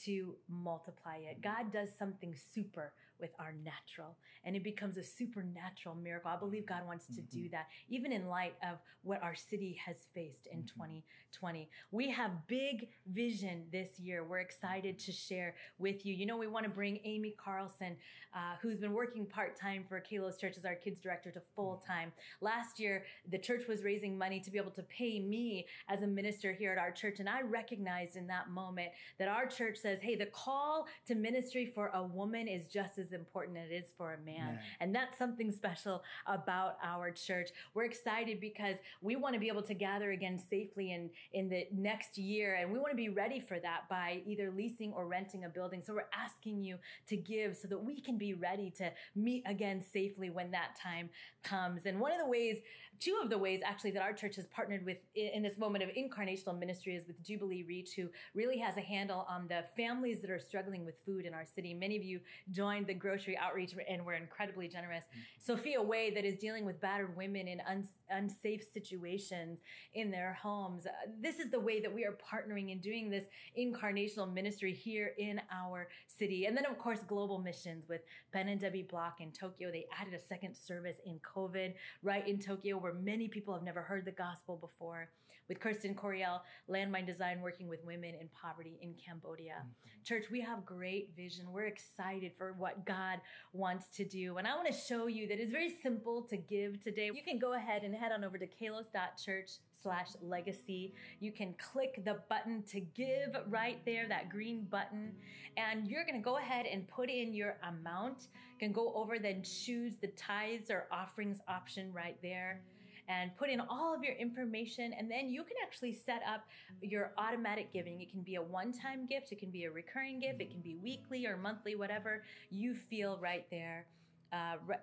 to 0.04 0.34
multiply 0.48 1.16
it. 1.16 1.40
Mm. 1.40 1.42
God 1.42 1.72
does 1.72 1.88
something 1.98 2.34
super 2.54 2.92
with 3.20 3.30
our 3.38 3.52
natural, 3.64 4.16
and 4.44 4.56
it 4.56 4.62
becomes 4.64 4.96
a 4.96 5.02
supernatural 5.02 5.94
miracle. 5.94 6.30
I 6.30 6.36
believe 6.36 6.66
God 6.66 6.86
wants 6.86 7.06
to 7.14 7.20
do 7.22 7.48
that, 7.50 7.68
even 7.88 8.12
in 8.12 8.28
light 8.28 8.54
of 8.62 8.78
what 9.02 9.22
our 9.22 9.34
city 9.34 9.74
has 9.84 10.06
faced 10.14 10.46
in 10.46 10.62
Mhm. 10.62 10.66
2020. 10.68 11.68
We 11.90 12.10
have 12.10 12.46
big 12.46 12.90
vision 13.06 13.68
this 13.70 13.98
year. 13.98 14.22
We're 14.24 14.40
excited 14.40 14.98
to 15.00 15.12
share 15.12 15.54
with 15.78 16.04
you. 16.04 16.14
You 16.14 16.26
know, 16.26 16.36
we 16.36 16.46
want 16.46 16.64
to 16.64 16.70
bring 16.70 17.00
Amy 17.04 17.32
Carlson, 17.32 17.96
uh, 18.34 18.56
who's 18.56 18.78
been 18.78 18.92
working 18.92 19.26
part 19.26 19.56
time 19.56 19.84
for 19.84 20.00
Kalos 20.00 20.38
Church 20.38 20.56
as 20.56 20.64
our 20.64 20.74
kids 20.74 21.00
director, 21.00 21.30
to 21.32 21.40
full 21.54 21.78
time. 21.78 22.12
Last 22.40 22.78
year, 22.78 23.04
the 23.26 23.38
church 23.38 23.66
was 23.66 23.82
raising 23.82 24.16
money 24.18 24.40
to 24.40 24.50
be 24.50 24.58
able 24.58 24.70
to 24.72 24.82
pay 24.84 25.20
me 25.20 25.66
as 25.88 26.02
a 26.02 26.06
minister 26.06 26.52
here 26.52 26.72
at 26.72 26.78
our 26.78 26.92
church, 26.92 27.18
and 27.20 27.28
I 27.28 27.42
recognized 27.42 28.16
in 28.16 28.26
that 28.28 28.50
moment 28.50 28.92
that 29.18 29.28
our 29.28 29.46
church 29.46 29.78
says, 29.78 30.00
"Hey, 30.00 30.14
the 30.16 30.26
call 30.26 30.86
to 31.06 31.14
ministry 31.14 31.66
for 31.66 31.88
a 31.88 32.02
woman 32.02 32.46
is 32.48 32.66
just 32.66 32.98
as 32.98 33.01
important 33.10 33.58
as 33.58 33.70
it 33.70 33.74
is 33.74 33.86
for 33.98 34.12
a 34.12 34.16
man." 34.18 34.32
Man. 34.32 34.58
And 34.80 34.94
that's 34.94 35.18
something 35.18 35.50
special 35.52 36.02
about 36.26 36.78
our 36.82 37.10
church. 37.10 37.50
We're 37.74 37.84
excited 37.84 38.40
because 38.40 38.76
we 39.00 39.16
want 39.16 39.34
to 39.34 39.40
be 39.40 39.48
able 39.48 39.62
to 39.62 39.74
gather 39.74 40.12
again 40.12 40.38
safely 40.38 40.92
in, 40.92 41.10
in 41.32 41.48
the 41.48 41.66
next 41.70 42.16
year. 42.16 42.54
And 42.54 42.72
we 42.72 42.78
want 42.78 42.92
to 42.92 42.96
be 42.96 43.08
ready 43.08 43.40
for 43.40 43.58
that 43.60 43.88
by 43.90 44.22
either 44.26 44.50
leasing 44.50 44.92
or 44.92 45.06
renting 45.06 45.44
a 45.44 45.48
building. 45.48 45.82
So 45.84 45.92
we're 45.92 46.08
asking 46.14 46.62
you 46.62 46.78
to 47.08 47.16
give 47.16 47.56
so 47.56 47.68
that 47.68 47.78
we 47.78 48.00
can 48.00 48.16
be 48.16 48.32
ready 48.34 48.70
to 48.78 48.90
meet 49.14 49.42
again 49.46 49.82
safely 49.82 50.30
when 50.30 50.50
that 50.52 50.76
time 50.82 51.10
comes. 51.42 51.84
And 51.84 52.00
one 52.00 52.12
of 52.12 52.18
the 52.18 52.26
ways, 52.26 52.58
two 53.00 53.18
of 53.22 53.28
the 53.28 53.38
ways 53.38 53.60
actually 53.64 53.90
that 53.92 54.02
our 54.02 54.12
church 54.12 54.36
has 54.36 54.46
partnered 54.46 54.84
with 54.86 54.98
in 55.14 55.42
this 55.42 55.58
moment 55.58 55.84
of 55.84 55.90
incarnational 55.90 56.58
ministry 56.58 56.94
is 56.94 57.06
with 57.06 57.22
Jubilee 57.22 57.64
Reach, 57.64 57.90
who 57.94 58.08
really 58.34 58.58
has 58.58 58.76
a 58.76 58.80
handle 58.80 59.26
on 59.28 59.48
the 59.48 59.64
families 59.76 60.20
that 60.20 60.30
are 60.30 60.40
struggling 60.40 60.84
with 60.84 60.94
food 61.04 61.26
in 61.26 61.34
our 61.34 61.44
city. 61.44 61.74
Many 61.74 61.96
of 61.96 62.04
you 62.04 62.20
joined 62.50 62.86
the 62.86 62.91
grocery 62.94 63.36
outreach 63.36 63.74
and 63.88 64.04
were 64.04 64.14
incredibly 64.14 64.68
generous. 64.68 65.04
Sophia 65.38 65.80
Way, 65.80 66.10
that 66.10 66.24
is 66.24 66.36
dealing 66.36 66.64
with 66.64 66.80
battered 66.80 67.16
women 67.16 67.48
in 67.48 67.60
un- 67.68 67.88
unsafe 68.10 68.64
situations 68.72 69.60
in 69.94 70.10
their 70.10 70.34
homes. 70.34 70.86
Uh, 70.86 70.90
this 71.20 71.38
is 71.38 71.50
the 71.50 71.60
way 71.60 71.80
that 71.80 71.92
we 71.92 72.04
are 72.04 72.16
partnering 72.32 72.72
and 72.72 72.80
doing 72.80 73.10
this 73.10 73.24
incarnational 73.58 74.32
ministry 74.32 74.72
here 74.72 75.12
in 75.18 75.40
our 75.52 75.88
city. 76.06 76.46
And 76.46 76.56
then, 76.56 76.66
of 76.66 76.78
course, 76.78 77.00
global 77.06 77.38
missions 77.38 77.88
with 77.88 78.02
Ben 78.32 78.48
and 78.48 78.60
Debbie 78.60 78.82
Block 78.82 79.20
in 79.20 79.32
Tokyo. 79.32 79.70
They 79.70 79.86
added 79.98 80.14
a 80.14 80.20
second 80.20 80.56
service 80.56 80.96
in 81.04 81.20
COVID 81.20 81.74
right 82.02 82.26
in 82.26 82.38
Tokyo, 82.38 82.76
where 82.78 82.94
many 82.94 83.28
people 83.28 83.54
have 83.54 83.62
never 83.62 83.82
heard 83.82 84.04
the 84.04 84.12
gospel 84.12 84.56
before. 84.56 85.10
With 85.48 85.58
Kirsten 85.58 85.94
Coriel, 85.94 86.40
Landmine 86.70 87.04
Design, 87.04 87.40
working 87.42 87.68
with 87.68 87.84
women 87.84 88.14
in 88.18 88.28
poverty 88.40 88.78
in 88.80 88.94
Cambodia. 88.94 89.64
Church, 90.04 90.26
we 90.30 90.40
have 90.40 90.64
great 90.64 91.10
vision. 91.16 91.52
We're 91.52 91.66
excited 91.66 92.32
for 92.38 92.54
what 92.56 92.81
God 92.86 93.20
wants 93.52 93.86
to 93.96 94.04
do. 94.04 94.38
And 94.38 94.46
I 94.46 94.54
want 94.54 94.68
to 94.68 94.72
show 94.72 95.06
you 95.06 95.26
that 95.28 95.40
it's 95.40 95.50
very 95.50 95.74
simple 95.82 96.22
to 96.22 96.36
give 96.36 96.82
today. 96.82 97.10
You 97.14 97.22
can 97.22 97.38
go 97.38 97.54
ahead 97.54 97.82
and 97.82 97.94
head 97.94 98.12
on 98.12 98.24
over 98.24 98.38
to 98.38 98.46
kalos.church 98.46 99.50
slash 99.82 100.08
legacy. 100.22 100.94
You 101.20 101.32
can 101.32 101.54
click 101.54 102.02
the 102.04 102.18
button 102.28 102.62
to 102.70 102.80
give 102.80 103.36
right 103.48 103.84
there, 103.84 104.08
that 104.08 104.30
green 104.30 104.66
button. 104.70 105.12
And 105.56 105.88
you're 105.88 106.04
going 106.04 106.18
to 106.18 106.24
go 106.24 106.38
ahead 106.38 106.66
and 106.66 106.86
put 106.88 107.10
in 107.10 107.34
your 107.34 107.56
amount. 107.68 108.28
You 108.52 108.68
can 108.68 108.72
go 108.72 108.92
over 108.94 109.18
then 109.18 109.42
choose 109.42 109.94
the 110.00 110.08
tithes 110.08 110.70
or 110.70 110.86
offerings 110.92 111.40
option 111.48 111.92
right 111.92 112.16
there 112.22 112.60
and 113.08 113.36
put 113.36 113.50
in 113.50 113.60
all 113.60 113.94
of 113.94 114.02
your 114.04 114.14
information 114.14 114.92
and 114.92 115.10
then 115.10 115.28
you 115.28 115.42
can 115.42 115.56
actually 115.62 115.92
set 115.92 116.22
up 116.28 116.44
your 116.80 117.12
automatic 117.18 117.72
giving. 117.72 118.00
It 118.00 118.10
can 118.10 118.22
be 118.22 118.36
a 118.36 118.42
one-time 118.42 119.06
gift 119.06 119.32
it 119.32 119.38
can 119.38 119.50
be 119.50 119.64
a 119.64 119.70
recurring 119.70 120.20
gift 120.20 120.40
it 120.40 120.50
can 120.50 120.60
be 120.60 120.76
weekly 120.76 121.26
or 121.26 121.36
monthly 121.36 121.74
whatever 121.74 122.22
you 122.50 122.74
feel 122.74 123.18
right 123.20 123.46
there 123.50 123.86
uh, 124.32 124.54
re- 124.66 124.76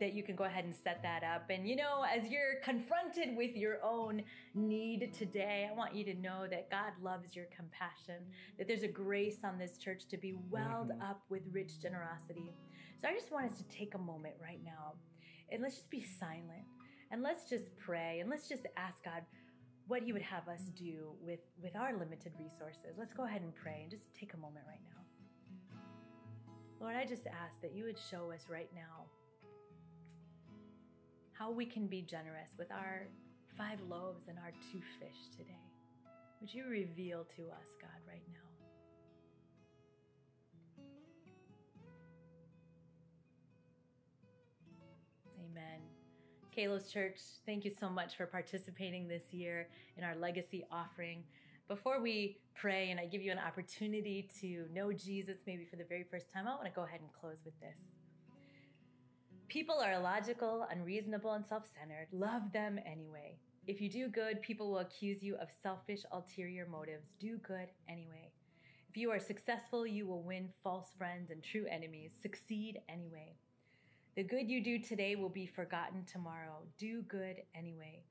that 0.00 0.14
you 0.14 0.22
can 0.22 0.34
go 0.34 0.44
ahead 0.44 0.64
and 0.64 0.74
set 0.74 1.02
that 1.02 1.22
up. 1.22 1.50
And 1.50 1.68
you 1.68 1.76
know 1.76 2.04
as 2.10 2.26
you're 2.30 2.54
confronted 2.64 3.36
with 3.36 3.54
your 3.54 3.76
own 3.84 4.22
need 4.54 5.12
today 5.12 5.68
i 5.70 5.74
want 5.74 5.94
you 5.94 6.04
to 6.04 6.14
know 6.14 6.46
that 6.50 6.70
god 6.70 6.92
loves 7.02 7.36
your 7.36 7.44
compassion 7.54 8.22
that 8.56 8.66
there's 8.66 8.82
a 8.82 8.88
grace 8.88 9.38
on 9.44 9.58
this 9.58 9.76
church 9.76 10.06
to 10.08 10.16
be 10.16 10.32
welled 10.50 10.88
Mhm. 10.90 11.10
up 11.10 11.22
with 11.28 11.42
rich 11.52 11.80
generosity. 11.80 12.50
So 12.98 13.08
i 13.08 13.12
just 13.12 13.30
want 13.30 13.50
us 13.50 13.58
to 13.58 13.64
take 13.64 13.94
a 13.94 13.98
moment 13.98 14.36
right 14.40 14.62
now 14.64 14.94
and 15.50 15.60
let's 15.62 15.74
just 15.74 15.90
be 15.90 16.00
silent 16.00 16.64
and 17.10 17.22
let's 17.22 17.48
just 17.48 17.76
pray 17.76 18.20
and 18.20 18.30
let's 18.30 18.48
just 18.48 18.66
ask 18.76 19.02
God 19.04 19.22
what 19.86 20.02
He 20.02 20.12
would 20.12 20.22
have 20.22 20.48
us 20.48 20.62
do 20.76 21.12
with, 21.20 21.40
with 21.62 21.76
our 21.76 21.92
limited 21.92 22.32
resources. 22.38 22.96
Let's 22.98 23.12
go 23.12 23.24
ahead 23.24 23.42
and 23.42 23.54
pray 23.54 23.80
and 23.82 23.90
just 23.90 24.12
take 24.14 24.34
a 24.34 24.38
moment 24.38 24.64
right 24.66 24.80
now. 24.84 25.02
Lord, 26.80 26.96
I 26.96 27.04
just 27.04 27.26
ask 27.26 27.60
that 27.62 27.74
you 27.74 27.84
would 27.84 27.98
show 27.98 28.30
us 28.30 28.46
right 28.50 28.70
now 28.74 29.06
how 31.32 31.50
we 31.50 31.66
can 31.66 31.86
be 31.86 32.02
generous 32.02 32.50
with 32.58 32.70
our 32.70 33.08
five 33.56 33.80
loaves 33.88 34.28
and 34.28 34.38
our 34.38 34.52
two 34.72 34.80
fish 34.98 35.28
today. 35.36 35.58
Would 36.40 36.52
you 36.52 36.64
reveal 36.68 37.24
to 37.36 37.42
us, 37.50 37.74
God, 37.80 38.00
right 38.06 38.22
now? 38.28 38.44
Amen. 45.50 45.93
Kalos 46.56 46.92
Church, 46.92 47.18
thank 47.46 47.64
you 47.64 47.72
so 47.80 47.88
much 47.88 48.16
for 48.16 48.26
participating 48.26 49.08
this 49.08 49.32
year 49.32 49.68
in 49.96 50.04
our 50.04 50.14
legacy 50.14 50.64
offering. 50.70 51.24
Before 51.66 52.00
we 52.00 52.38
pray 52.54 52.90
and 52.90 53.00
I 53.00 53.06
give 53.06 53.22
you 53.22 53.32
an 53.32 53.38
opportunity 53.38 54.28
to 54.40 54.66
know 54.72 54.92
Jesus 54.92 55.38
maybe 55.46 55.64
for 55.64 55.76
the 55.76 55.84
very 55.84 56.04
first 56.08 56.30
time, 56.32 56.46
I 56.46 56.52
want 56.52 56.66
to 56.66 56.70
go 56.70 56.84
ahead 56.84 57.00
and 57.00 57.10
close 57.12 57.38
with 57.44 57.58
this. 57.60 57.78
People 59.48 59.80
are 59.80 59.94
illogical, 59.94 60.66
unreasonable, 60.70 61.32
and 61.32 61.44
self 61.44 61.64
centered. 61.76 62.06
Love 62.12 62.52
them 62.52 62.78
anyway. 62.86 63.36
If 63.66 63.80
you 63.80 63.90
do 63.90 64.08
good, 64.08 64.40
people 64.42 64.70
will 64.70 64.78
accuse 64.78 65.22
you 65.22 65.36
of 65.36 65.48
selfish, 65.62 66.00
ulterior 66.12 66.66
motives. 66.70 67.08
Do 67.18 67.38
good 67.38 67.68
anyway. 67.88 68.30
If 68.88 68.96
you 68.96 69.10
are 69.10 69.18
successful, 69.18 69.86
you 69.86 70.06
will 70.06 70.22
win 70.22 70.50
false 70.62 70.86
friends 70.96 71.30
and 71.30 71.42
true 71.42 71.66
enemies. 71.68 72.12
Succeed 72.22 72.78
anyway. 72.88 73.34
The 74.16 74.22
good 74.22 74.48
you 74.48 74.62
do 74.62 74.78
today 74.78 75.16
will 75.16 75.28
be 75.28 75.44
forgotten 75.44 76.04
tomorrow. 76.04 76.62
Do 76.78 77.02
good 77.02 77.42
anyway. 77.52 78.04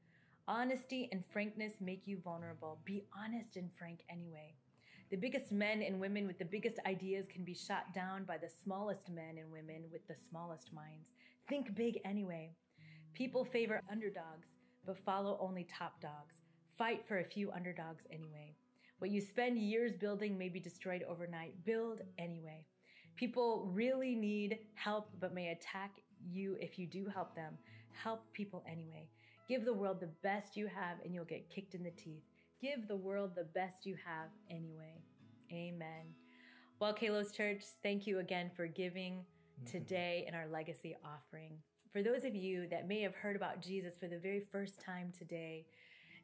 Honesty 0.50 1.08
and 1.14 1.24
frankness 1.32 1.76
make 1.80 2.06
you 2.06 2.18
vulnerable. 2.22 2.80
Be 2.84 3.06
honest 3.18 3.56
and 3.56 3.70
frank 3.80 4.00
anyway. 4.10 4.54
The 5.12 5.16
biggest 5.16 5.54
men 5.54 5.82
and 5.82 6.02
women 6.02 6.28
with 6.28 6.38
the 6.38 6.44
biggest 6.44 6.78
ideas 6.86 7.26
can 7.32 7.46
be 7.46 7.54
shot 7.54 7.94
down 7.94 8.26
by 8.26 8.38
the 8.38 8.50
smallest 8.50 9.10
men 9.10 9.38
and 9.38 9.50
women 9.50 9.86
with 9.94 10.06
the 10.10 10.16
smallest 10.30 10.74
minds. 10.74 11.08
Think 11.48 11.74
big 11.74 12.02
anyway. 12.04 12.52
People 13.14 13.46
favor 13.46 13.80
underdogs, 13.90 14.50
but 14.86 14.98
follow 14.98 15.38
only 15.40 15.66
top 15.66 16.02
dogs. 16.02 16.42
Fight 16.78 17.08
for 17.08 17.20
a 17.20 17.24
few 17.24 17.50
underdogs 17.52 18.04
anyway. 18.12 18.58
What 19.00 19.12
you 19.12 19.22
spend 19.22 19.58
years 19.58 19.96
building 19.96 20.38
may 20.38 20.50
be 20.50 20.60
destroyed 20.60 21.06
overnight. 21.08 21.64
Build 21.64 22.02
anyway. 22.18 22.66
People 23.16 23.70
really 23.74 24.16
need 24.16 24.60
help, 24.76 25.10
but 25.20 25.34
may 25.34 25.50
attack 25.50 26.02
you 26.32 26.58
if 26.60 26.80
you 26.80 26.88
do 26.88 27.08
help 27.14 27.36
them. 27.36 27.58
Help 27.92 28.22
people 28.34 28.64
anyway. 28.70 29.08
Give 29.48 29.66
the 29.66 29.74
world 29.74 30.00
the 30.00 30.10
best 30.24 30.56
you 30.58 30.68
have, 30.68 30.98
and 31.04 31.14
you'll 31.14 31.26
get 31.26 31.50
kicked 31.50 31.76
in 31.76 31.84
the 31.84 31.92
teeth. 31.92 32.24
give 32.62 32.88
the 32.88 32.96
world 32.96 33.32
the 33.36 33.44
best 33.44 33.86
you 33.86 33.96
have 34.06 34.30
anyway. 34.50 35.02
Amen. 35.52 36.06
Well, 36.80 36.94
Kalos 36.94 37.34
Church, 37.34 37.64
thank 37.84 38.08
you 38.08 38.20
again 38.20 38.50
for 38.56 38.68
giving 38.68 39.26
Mm-hmm. 39.62 39.78
today 39.78 40.26
in 40.28 40.34
our 40.34 40.48
legacy 40.48 40.96
offering. 41.06 41.52
For 41.92 42.02
those 42.02 42.24
of 42.24 42.36
you 42.36 42.68
that 42.72 42.88
may 42.88 43.02
have 43.02 43.14
heard 43.14 43.36
about 43.36 43.62
Jesus 43.62 43.94
for 44.00 44.08
the 44.08 44.18
very 44.18 44.40
first 44.52 44.80
time 44.82 45.14
today, 45.18 45.68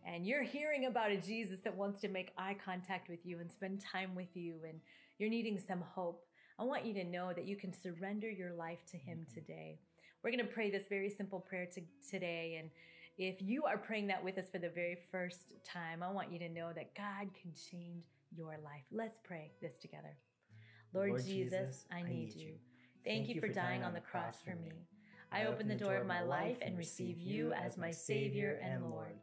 and 0.03 0.25
you're 0.25 0.43
hearing 0.43 0.85
about 0.85 1.11
a 1.11 1.17
Jesus 1.17 1.59
that 1.63 1.75
wants 1.75 1.99
to 2.01 2.07
make 2.07 2.31
eye 2.37 2.55
contact 2.63 3.07
with 3.09 3.23
you 3.25 3.39
and 3.39 3.51
spend 3.51 3.81
time 3.81 4.15
with 4.15 4.35
you, 4.35 4.55
and 4.67 4.79
you're 5.19 5.29
needing 5.29 5.59
some 5.59 5.81
hope, 5.81 6.25
I 6.59 6.63
want 6.63 6.85
you 6.85 6.93
to 6.95 7.05
know 7.05 7.31
that 7.33 7.47
you 7.47 7.55
can 7.55 7.71
surrender 7.71 8.29
your 8.29 8.51
life 8.51 8.79
to 8.91 8.97
Him 8.97 9.25
today. 9.33 9.79
We're 10.21 10.31
going 10.31 10.45
to 10.45 10.53
pray 10.53 10.69
this 10.69 10.83
very 10.89 11.09
simple 11.09 11.39
prayer 11.39 11.65
to, 11.73 11.81
today. 12.09 12.57
And 12.59 12.69
if 13.17 13.41
you 13.41 13.63
are 13.63 13.77
praying 13.77 14.07
that 14.07 14.21
with 14.21 14.37
us 14.37 14.49
for 14.51 14.59
the 14.59 14.69
very 14.69 14.97
first 15.09 15.53
time, 15.65 16.03
I 16.03 16.11
want 16.11 16.33
you 16.33 16.39
to 16.39 16.49
know 16.49 16.71
that 16.75 16.93
God 16.95 17.33
can 17.41 17.53
change 17.71 18.03
your 18.35 18.57
life. 18.63 18.83
Let's 18.91 19.17
pray 19.23 19.51
this 19.61 19.77
together. 19.77 20.17
Lord, 20.93 21.11
Lord 21.11 21.25
Jesus, 21.25 21.85
I 21.93 22.01
need 22.01 22.33
you. 22.35 22.47
you. 22.47 22.53
Thank 23.05 23.29
you 23.29 23.39
for 23.39 23.47
dying 23.47 23.83
on 23.83 23.93
the 23.93 24.01
cross 24.01 24.41
for 24.43 24.55
me. 24.55 24.73
I 25.31 25.45
open 25.45 25.69
the 25.69 25.75
door 25.75 25.95
of 25.95 26.07
my 26.07 26.23
life 26.23 26.57
and 26.61 26.77
receive 26.77 27.19
you 27.19 27.53
as 27.53 27.77
my 27.77 27.91
Savior 27.91 28.59
and 28.61 28.89
Lord. 28.89 29.15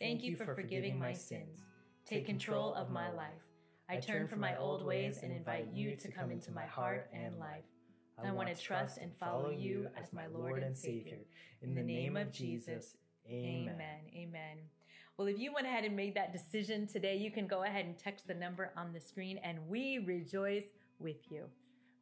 Thank 0.00 0.22
you 0.22 0.36
for 0.36 0.54
forgiving 0.54 0.98
my 0.98 1.12
sins. 1.12 1.66
Take 2.06 2.24
control 2.24 2.72
of 2.72 2.90
my 2.90 3.12
life. 3.12 3.47
I 3.90 3.96
turn 3.96 4.28
from 4.28 4.40
my 4.40 4.54
old 4.58 4.84
ways 4.84 5.20
and 5.22 5.32
invite 5.32 5.68
you 5.72 5.96
to 5.96 6.10
come 6.10 6.30
into 6.30 6.52
my 6.52 6.66
heart 6.66 7.08
and 7.14 7.38
life. 7.38 7.64
I 8.22 8.30
want 8.32 8.54
to 8.54 8.60
trust 8.60 8.98
and 8.98 9.10
follow 9.16 9.50
you 9.50 9.86
as 10.00 10.12
my 10.12 10.26
Lord 10.26 10.62
and 10.62 10.76
Savior. 10.76 11.18
In 11.62 11.74
the 11.74 11.82
name 11.82 12.16
of 12.16 12.30
Jesus, 12.30 12.96
amen. 13.30 14.00
Amen. 14.14 14.58
Well, 15.16 15.28
if 15.28 15.38
you 15.38 15.54
went 15.54 15.66
ahead 15.66 15.84
and 15.84 15.96
made 15.96 16.14
that 16.16 16.32
decision 16.32 16.86
today, 16.86 17.16
you 17.16 17.30
can 17.30 17.46
go 17.46 17.62
ahead 17.62 17.86
and 17.86 17.96
text 17.96 18.26
the 18.26 18.34
number 18.34 18.72
on 18.76 18.92
the 18.92 19.00
screen 19.00 19.38
and 19.42 19.58
we 19.68 19.98
rejoice 19.98 20.66
with 20.98 21.30
you. 21.30 21.44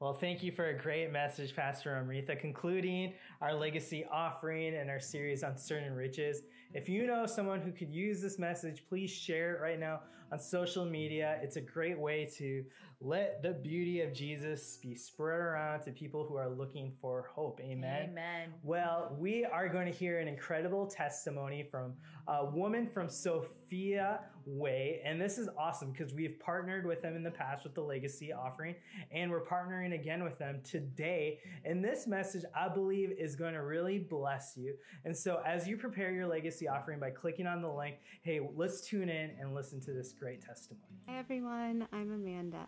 Well, 0.01 0.12
thank 0.12 0.42
you 0.42 0.53
for 0.53 0.68
a 0.68 0.77
great 0.77 1.12
message, 1.12 1.55
Pastor 1.55 1.96
Amrita, 1.96 2.37
concluding 2.37 3.14
our 3.40 3.55
legacy 3.55 4.05
offering 4.11 4.75
and 4.75 4.90
our 4.90 5.01
series 5.01 5.42
Uncertain 5.42 5.94
Riches. 5.94 6.42
If 6.75 6.88
you 6.88 7.07
know 7.07 7.25
someone 7.27 7.61
who 7.61 7.72
could 7.72 7.90
use 7.90 8.20
this 8.20 8.38
message, 8.38 8.83
please 8.88 9.11
share 9.11 9.55
it 9.55 9.61
right 9.62 9.79
now 9.79 10.01
on 10.32 10.38
social 10.38 10.84
media. 10.84 11.38
It's 11.42 11.56
a 11.56 11.60
great 11.60 11.98
way 11.98 12.28
to 12.38 12.64
let 13.00 13.42
the 13.42 13.52
beauty 13.52 14.00
of 14.00 14.12
Jesus 14.14 14.78
be 14.80 14.94
spread 14.94 15.38
around 15.38 15.82
to 15.82 15.90
people 15.90 16.24
who 16.24 16.36
are 16.36 16.48
looking 16.48 16.92
for 17.00 17.30
hope. 17.34 17.60
Amen. 17.60 18.08
Amen. 18.10 18.54
Well, 18.62 19.14
we 19.18 19.44
are 19.44 19.68
going 19.68 19.84
to 19.86 19.92
hear 19.92 20.18
an 20.18 20.28
incredible 20.28 20.86
testimony 20.86 21.68
from 21.70 21.92
a 22.26 22.44
woman 22.44 22.86
from 22.86 23.08
Sophia 23.08 24.20
Way. 24.46 25.00
And 25.04 25.20
this 25.20 25.38
is 25.38 25.48
awesome 25.58 25.90
because 25.90 26.14
we've 26.14 26.38
partnered 26.40 26.86
with 26.86 27.02
them 27.02 27.16
in 27.16 27.22
the 27.22 27.30
past 27.30 27.64
with 27.64 27.74
the 27.74 27.82
Legacy 27.82 28.32
offering, 28.32 28.76
and 29.10 29.30
we're 29.30 29.44
partnering 29.44 29.92
again 29.94 30.24
with 30.24 30.38
them 30.38 30.60
today. 30.64 31.40
And 31.64 31.84
this 31.84 32.06
message, 32.06 32.44
I 32.54 32.68
believe, 32.68 33.10
is 33.18 33.36
going 33.36 33.54
to 33.54 33.62
really 33.62 33.98
bless 33.98 34.54
you. 34.56 34.74
And 35.04 35.16
so, 35.16 35.42
as 35.44 35.66
you 35.66 35.76
prepare 35.76 36.12
your 36.12 36.28
Legacy 36.28 36.68
offering 36.68 37.00
by 37.00 37.10
clicking 37.10 37.46
on 37.46 37.60
the 37.60 37.70
link, 37.70 37.96
hey, 38.22 38.40
let's 38.54 38.80
tune 38.80 39.08
in 39.08 39.32
and 39.40 39.52
listen 39.52 39.80
to 39.82 39.92
this 39.92 40.12
great 40.18 40.40
testimony. 40.40 40.83
Hi 41.09 41.18
everyone, 41.18 41.87
I'm 41.92 42.11
Amanda. 42.12 42.66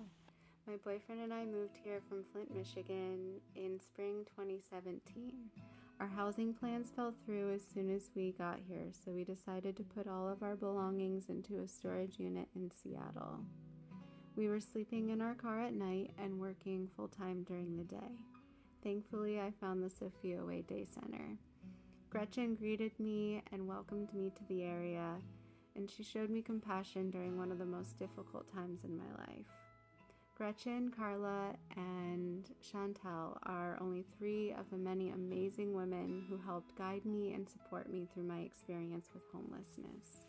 My 0.67 0.75
boyfriend 0.85 1.23
and 1.23 1.33
I 1.33 1.47
moved 1.47 1.79
here 1.83 2.01
from 2.07 2.23
Flint, 2.31 2.55
Michigan 2.55 3.41
in 3.57 3.81
spring 3.81 4.27
2017. 4.37 5.33
Our 5.99 6.07
housing 6.07 6.53
plans 6.53 6.93
fell 6.95 7.15
through 7.25 7.55
as 7.55 7.63
soon 7.75 7.91
as 7.91 8.11
we 8.15 8.33
got 8.33 8.59
here, 8.69 8.89
so 8.93 9.13
we 9.13 9.25
decided 9.25 9.77
to 9.77 9.83
put 9.83 10.07
all 10.07 10.29
of 10.29 10.43
our 10.43 10.57
belongings 10.57 11.31
into 11.31 11.63
a 11.63 11.69
storage 11.69 12.19
unit 12.19 12.49
in 12.55 12.71
Seattle. 12.71 13.41
We 14.37 14.49
were 14.49 14.61
sleeping 14.61 15.09
in 15.09 15.23
our 15.23 15.35
car 15.35 15.63
at 15.63 15.73
night 15.73 16.11
and 16.23 16.39
working 16.39 16.89
full 16.95 17.09
time 17.09 17.45
during 17.45 17.79
the 17.79 17.85
day. 17.85 18.21
Thankfully, 18.85 19.41
I 19.41 19.53
found 19.59 19.83
the 19.83 19.91
Sophia 19.91 20.45
Way 20.45 20.63
Day 20.69 20.85
Center. 20.85 21.39
Gretchen 22.11 22.55
greeted 22.55 22.93
me 23.01 23.43
and 23.53 23.67
welcomed 23.67 24.13
me 24.15 24.31
to 24.37 24.45
the 24.49 24.63
area, 24.63 25.17
and 25.79 25.89
she 25.89 26.03
showed 26.03 26.29
me 26.29 26.43
compassion 26.43 27.09
during 27.09 27.39
one 27.39 27.53
of 27.53 27.59
the 27.59 27.65
most 27.65 27.97
difficult 27.99 28.53
times 28.53 28.81
in 28.85 28.97
my 28.97 29.11
life. 29.17 29.47
Gretchen, 30.37 30.91
Carla, 30.91 31.55
and 31.77 32.51
Chantel 32.63 33.39
are 33.45 33.79
only 33.81 34.05
three 34.19 34.53
of 34.53 34.69
the 34.71 34.77
many 34.77 35.11
amazing 35.11 35.73
women 35.75 36.25
who 36.29 36.37
helped 36.37 36.77
guide 36.77 37.05
me 37.05 37.33
and 37.33 37.49
support 37.49 37.91
me 37.91 38.09
through 38.13 38.25
my 38.25 38.41
experience 38.41 39.09
with 39.15 39.23
homelessness. 39.33 40.27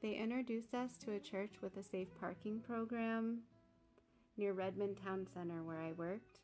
They 0.00 0.14
introduced 0.14 0.74
us 0.74 0.96
to 1.04 1.12
a 1.12 1.20
church 1.20 1.56
with 1.62 1.76
a 1.76 1.82
safe 1.82 2.08
parking 2.18 2.60
program 2.60 3.40
near 4.38 4.54
Redmond 4.54 4.98
Town 5.04 5.26
Center 5.32 5.62
where 5.62 5.80
I 5.80 5.92
worked. 5.92 6.40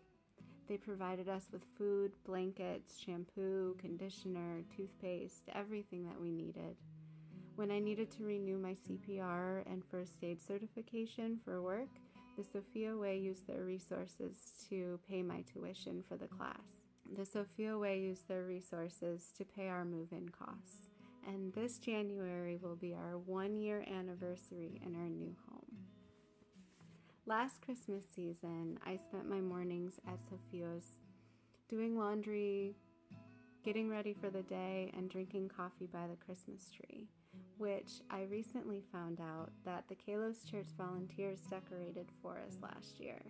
They 0.68 0.76
provided 0.76 1.28
us 1.28 1.48
with 1.52 1.62
food, 1.76 2.12
blankets, 2.26 2.98
shampoo, 2.98 3.76
conditioner, 3.78 4.62
toothpaste, 4.74 5.48
everything 5.54 6.04
that 6.06 6.20
we 6.20 6.32
needed. 6.32 6.76
When 7.56 7.70
I 7.70 7.78
needed 7.78 8.10
to 8.12 8.24
renew 8.24 8.58
my 8.58 8.74
CPR 8.74 9.62
and 9.70 9.84
first 9.88 10.24
aid 10.24 10.42
certification 10.42 11.38
for 11.44 11.62
work, 11.62 11.88
the 12.36 12.42
Sophia 12.42 12.96
Way 12.96 13.18
used 13.18 13.46
their 13.46 13.62
resources 13.62 14.64
to 14.68 14.98
pay 15.08 15.22
my 15.22 15.42
tuition 15.42 16.02
for 16.08 16.16
the 16.16 16.26
class. 16.26 16.82
The 17.16 17.24
Sophia 17.24 17.78
Way 17.78 18.00
used 18.00 18.26
their 18.26 18.42
resources 18.42 19.30
to 19.38 19.44
pay 19.44 19.68
our 19.68 19.84
move 19.84 20.08
in 20.10 20.30
costs. 20.30 20.88
And 21.28 21.52
this 21.52 21.78
January 21.78 22.58
will 22.60 22.74
be 22.74 22.92
our 22.92 23.18
one 23.18 23.56
year 23.56 23.84
anniversary 23.88 24.80
in 24.84 24.96
our 24.96 25.08
new 25.08 25.36
home. 25.48 25.78
Last 27.24 27.62
Christmas 27.62 28.04
season, 28.16 28.80
I 28.84 28.96
spent 28.96 29.30
my 29.30 29.40
mornings 29.40 30.00
at 30.08 30.18
Sophia's 30.28 30.98
doing 31.68 31.96
laundry, 31.96 32.74
getting 33.64 33.88
ready 33.88 34.12
for 34.12 34.28
the 34.28 34.42
day, 34.42 34.92
and 34.96 35.08
drinking 35.08 35.50
coffee 35.56 35.86
by 35.86 36.08
the 36.08 36.16
Christmas 36.16 36.68
tree 36.68 37.06
which 37.58 38.02
I 38.10 38.22
recently 38.22 38.82
found 38.92 39.20
out 39.20 39.50
that 39.64 39.84
the 39.88 39.94
Kalos 39.94 40.48
Church 40.50 40.68
volunteers 40.76 41.40
decorated 41.50 42.06
for 42.22 42.38
us 42.46 42.56
last 42.62 43.00
year. 43.00 43.20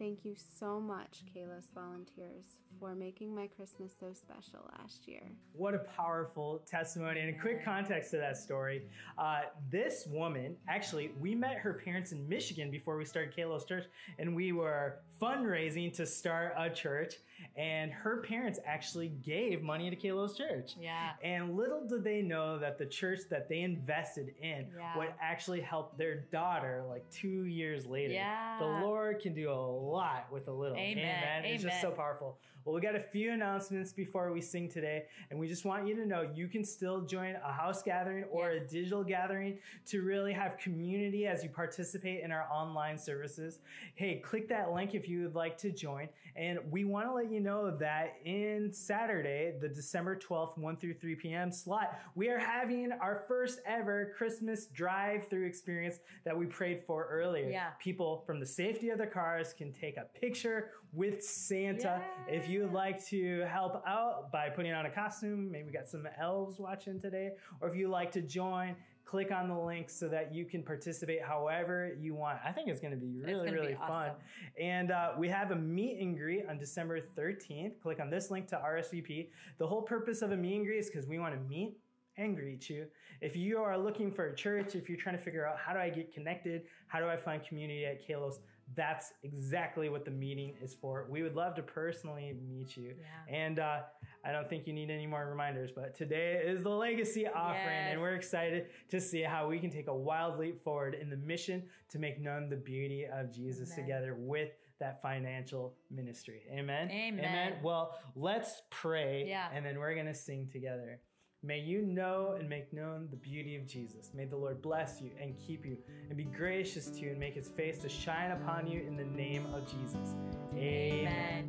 Thank 0.00 0.24
you 0.24 0.34
so 0.58 0.80
much, 0.80 1.24
Kalos 1.36 1.74
volunteers, 1.74 2.56
for 2.78 2.94
making 2.94 3.34
my 3.34 3.46
Christmas 3.48 3.92
so 4.00 4.14
special 4.14 4.66
last 4.78 5.06
year. 5.06 5.30
What 5.52 5.74
a 5.74 5.80
powerful 5.80 6.62
testimony. 6.66 7.20
And 7.20 7.36
a 7.36 7.38
quick 7.38 7.62
context 7.62 8.10
to 8.12 8.16
that 8.16 8.38
story. 8.38 8.86
Uh, 9.18 9.42
this 9.70 10.06
woman, 10.06 10.56
actually, 10.70 11.10
we 11.20 11.34
met 11.34 11.56
her 11.58 11.74
parents 11.74 12.12
in 12.12 12.26
Michigan 12.26 12.70
before 12.70 12.96
we 12.96 13.04
started 13.04 13.36
Kalos 13.36 13.68
Church, 13.68 13.84
and 14.18 14.34
we 14.34 14.52
were 14.52 15.00
fundraising 15.20 15.92
to 15.96 16.06
start 16.06 16.54
a 16.56 16.70
church. 16.70 17.16
And 17.60 17.92
her 17.92 18.22
parents 18.22 18.58
actually 18.64 19.08
gave 19.08 19.60
money 19.60 19.90
to 19.90 19.96
Kalos 19.96 20.34
Church. 20.34 20.76
Yeah. 20.80 21.10
And 21.22 21.58
little 21.58 21.86
did 21.86 22.02
they 22.02 22.22
know 22.22 22.58
that 22.58 22.78
the 22.78 22.86
church 22.86 23.20
that 23.28 23.50
they 23.50 23.60
invested 23.60 24.32
in 24.40 24.66
Yeah. 24.74 24.96
would 24.96 25.12
actually 25.20 25.60
help 25.60 25.98
their 25.98 26.22
daughter 26.32 26.82
like 26.88 27.08
two 27.10 27.44
years 27.44 27.84
later. 27.86 28.14
Yeah. 28.14 28.58
The 28.58 28.64
Lord 28.64 29.20
can 29.20 29.34
do 29.34 29.50
a 29.50 29.52
lot 29.52 30.32
with 30.32 30.48
a 30.48 30.52
little. 30.52 30.74
Amen. 30.78 31.04
Amen. 31.04 31.44
It's 31.44 31.62
just 31.62 31.82
so 31.82 31.90
powerful. 31.90 32.38
Well, 32.64 32.74
we 32.74 32.80
got 32.82 32.94
a 32.94 33.00
few 33.00 33.32
announcements 33.32 33.92
before 33.92 34.30
we 34.32 34.40
sing 34.42 34.68
today, 34.68 35.04
and 35.30 35.40
we 35.40 35.48
just 35.48 35.64
want 35.64 35.88
you 35.88 35.96
to 35.96 36.04
know 36.06 36.30
you 36.34 36.46
can 36.46 36.62
still 36.62 37.00
join 37.00 37.34
a 37.42 37.52
house 37.52 37.82
gathering 37.82 38.24
or 38.24 38.50
a 38.50 38.60
digital 38.60 39.02
gathering 39.02 39.58
to 39.86 40.02
really 40.02 40.32
have 40.32 40.58
community 40.58 41.26
as 41.26 41.42
you 41.42 41.48
participate 41.48 42.22
in 42.22 42.30
our 42.30 42.46
online 42.52 42.98
services. 42.98 43.60
Hey, 43.94 44.20
click 44.20 44.48
that 44.48 44.72
link 44.72 44.94
if 44.94 45.08
you 45.08 45.22
would 45.22 45.34
like 45.34 45.56
to 45.58 45.70
join. 45.70 46.08
And 46.36 46.58
we 46.70 46.84
want 46.84 47.06
to 47.08 47.12
let 47.12 47.30
you 47.30 47.40
know 47.40 47.49
that 47.80 48.16
in 48.24 48.72
Saturday, 48.72 49.54
the 49.60 49.68
December 49.68 50.16
12th, 50.16 50.56
1 50.56 50.76
through 50.76 50.94
3 50.94 51.14
p.m. 51.16 51.50
slot, 51.50 51.98
we 52.14 52.28
are 52.28 52.38
having 52.38 52.92
our 53.00 53.24
first 53.26 53.60
ever 53.66 54.12
Christmas 54.16 54.66
drive 54.66 55.28
through 55.28 55.46
experience 55.46 55.98
that 56.24 56.36
we 56.36 56.46
prayed 56.46 56.82
for 56.86 57.06
earlier. 57.10 57.50
Yeah. 57.50 57.70
People 57.78 58.22
from 58.26 58.40
the 58.40 58.46
safety 58.46 58.90
of 58.90 58.98
their 58.98 59.06
cars 59.06 59.52
can 59.52 59.72
take 59.72 59.96
a 59.96 60.06
picture 60.18 60.70
with 60.92 61.22
Santa. 61.22 62.00
If 62.28 62.48
you 62.48 62.62
would 62.62 62.72
like 62.72 63.04
to 63.06 63.40
help 63.42 63.82
out 63.86 64.30
by 64.32 64.48
putting 64.48 64.72
on 64.72 64.86
a 64.86 64.90
costume, 64.90 65.50
maybe 65.50 65.66
we 65.66 65.72
got 65.72 65.88
some 65.88 66.06
elves 66.20 66.58
watching 66.58 67.00
today, 67.00 67.30
or 67.60 67.68
if 67.68 67.76
you 67.76 67.88
like 67.88 68.12
to 68.12 68.22
join, 68.22 68.76
click 69.04 69.32
on 69.32 69.48
the 69.48 69.58
link 69.58 69.90
so 69.90 70.08
that 70.08 70.32
you 70.32 70.44
can 70.44 70.62
participate 70.62 71.22
however 71.22 71.96
you 72.00 72.14
want. 72.14 72.38
I 72.44 72.52
think 72.52 72.68
it's 72.68 72.80
going 72.80 72.92
to 72.92 72.96
be 72.96 73.12
really, 73.18 73.46
gonna 73.46 73.52
be 73.52 73.58
really 73.58 73.74
fun. 73.74 73.90
awesome. 73.90 74.14
And 74.60 74.90
uh, 74.90 75.12
we 75.18 75.28
have 75.28 75.50
a 75.50 75.56
meet 75.56 76.00
and 76.00 76.16
greet 76.16 76.46
on 76.48 76.58
December 76.58 77.00
13th. 77.18 77.80
Click 77.82 78.00
on 78.00 78.10
this 78.10 78.30
link 78.30 78.46
to 78.48 78.56
RSVP. 78.56 79.28
The 79.58 79.66
whole 79.66 79.82
purpose 79.82 80.22
of 80.22 80.32
a 80.32 80.36
meet 80.36 80.56
and 80.56 80.66
greet 80.66 80.78
is 80.78 80.86
because 80.86 81.06
we 81.06 81.18
want 81.18 81.34
to 81.34 81.40
meet 81.48 81.76
and 82.16 82.36
greet 82.36 82.68
you. 82.68 82.86
If 83.20 83.36
you 83.36 83.58
are 83.58 83.76
looking 83.76 84.12
for 84.12 84.28
a 84.28 84.34
church, 84.34 84.74
if 84.74 84.88
you're 84.88 84.98
trying 84.98 85.16
to 85.16 85.22
figure 85.22 85.46
out 85.46 85.58
how 85.58 85.72
do 85.72 85.78
I 85.78 85.90
get 85.90 86.12
connected, 86.12 86.62
how 86.86 87.00
do 87.00 87.06
I 87.06 87.16
find 87.16 87.42
community 87.44 87.86
at 87.86 88.06
Kalos, 88.06 88.36
that's 88.76 89.12
exactly 89.22 89.88
what 89.88 90.04
the 90.04 90.10
meeting 90.10 90.54
is 90.62 90.74
for. 90.74 91.06
We 91.10 91.22
would 91.22 91.34
love 91.34 91.54
to 91.56 91.62
personally 91.62 92.36
meet 92.48 92.76
you. 92.76 92.94
Yeah. 92.98 93.34
And 93.36 93.58
uh, 93.58 93.80
I 94.24 94.32
don't 94.32 94.48
think 94.48 94.66
you 94.66 94.72
need 94.72 94.90
any 94.90 95.06
more 95.06 95.28
reminders, 95.28 95.70
but 95.74 95.94
today 95.94 96.40
is 96.44 96.62
the 96.62 96.68
legacy 96.70 97.26
offering, 97.26 97.64
Yes. 97.66 97.88
and 97.92 98.00
we're 98.00 98.14
excited 98.14 98.66
to 98.90 99.00
see 99.00 99.22
how 99.22 99.48
we 99.48 99.58
can 99.58 99.70
take 99.70 99.88
a 99.88 99.94
wild 99.94 100.38
leap 100.38 100.62
forward 100.62 100.94
in 100.94 101.10
the 101.10 101.16
mission 101.16 101.64
to 101.90 101.98
make 101.98 102.20
known 102.20 102.48
the 102.48 102.56
beauty 102.56 103.06
of 103.12 103.32
Jesus 103.34 103.72
Amen. 103.72 103.84
together 103.84 104.14
with 104.18 104.50
that 104.78 105.02
financial 105.02 105.74
ministry. 105.90 106.42
Amen. 106.52 106.90
Amen. 106.90 107.54
Well, 107.62 107.98
let's 108.14 108.62
pray, 108.70 109.26
Yeah. 109.28 109.48
and 109.52 109.64
then 109.66 109.78
we're 109.78 109.94
going 109.94 110.06
to 110.06 110.14
sing 110.14 110.48
together. 110.50 111.00
May 111.42 111.60
you 111.60 111.80
know 111.80 112.36
and 112.38 112.46
make 112.50 112.70
known 112.70 113.08
the 113.10 113.16
beauty 113.16 113.56
of 113.56 113.66
Jesus. 113.66 114.10
May 114.14 114.26
the 114.26 114.36
Lord 114.36 114.60
bless 114.60 115.00
you 115.00 115.10
and 115.18 115.34
keep 115.38 115.64
you 115.64 115.78
and 116.10 116.16
be 116.18 116.24
gracious 116.24 116.90
to 116.90 117.00
you 117.00 117.10
and 117.10 117.18
make 117.18 117.34
his 117.34 117.48
face 117.48 117.78
to 117.78 117.88
shine 117.88 118.32
upon 118.32 118.66
you 118.66 118.82
in 118.82 118.94
the 118.94 119.04
name 119.04 119.46
of 119.54 119.64
Jesus. 119.64 120.14
Amen. 120.54 121.48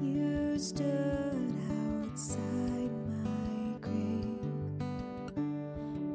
You 0.00 0.56
stood 0.56 1.52
outside 2.04 2.92
my 3.24 3.78
grave 3.80 4.38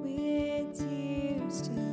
with 0.01 0.79
tears 0.79 1.61
to 1.63 1.92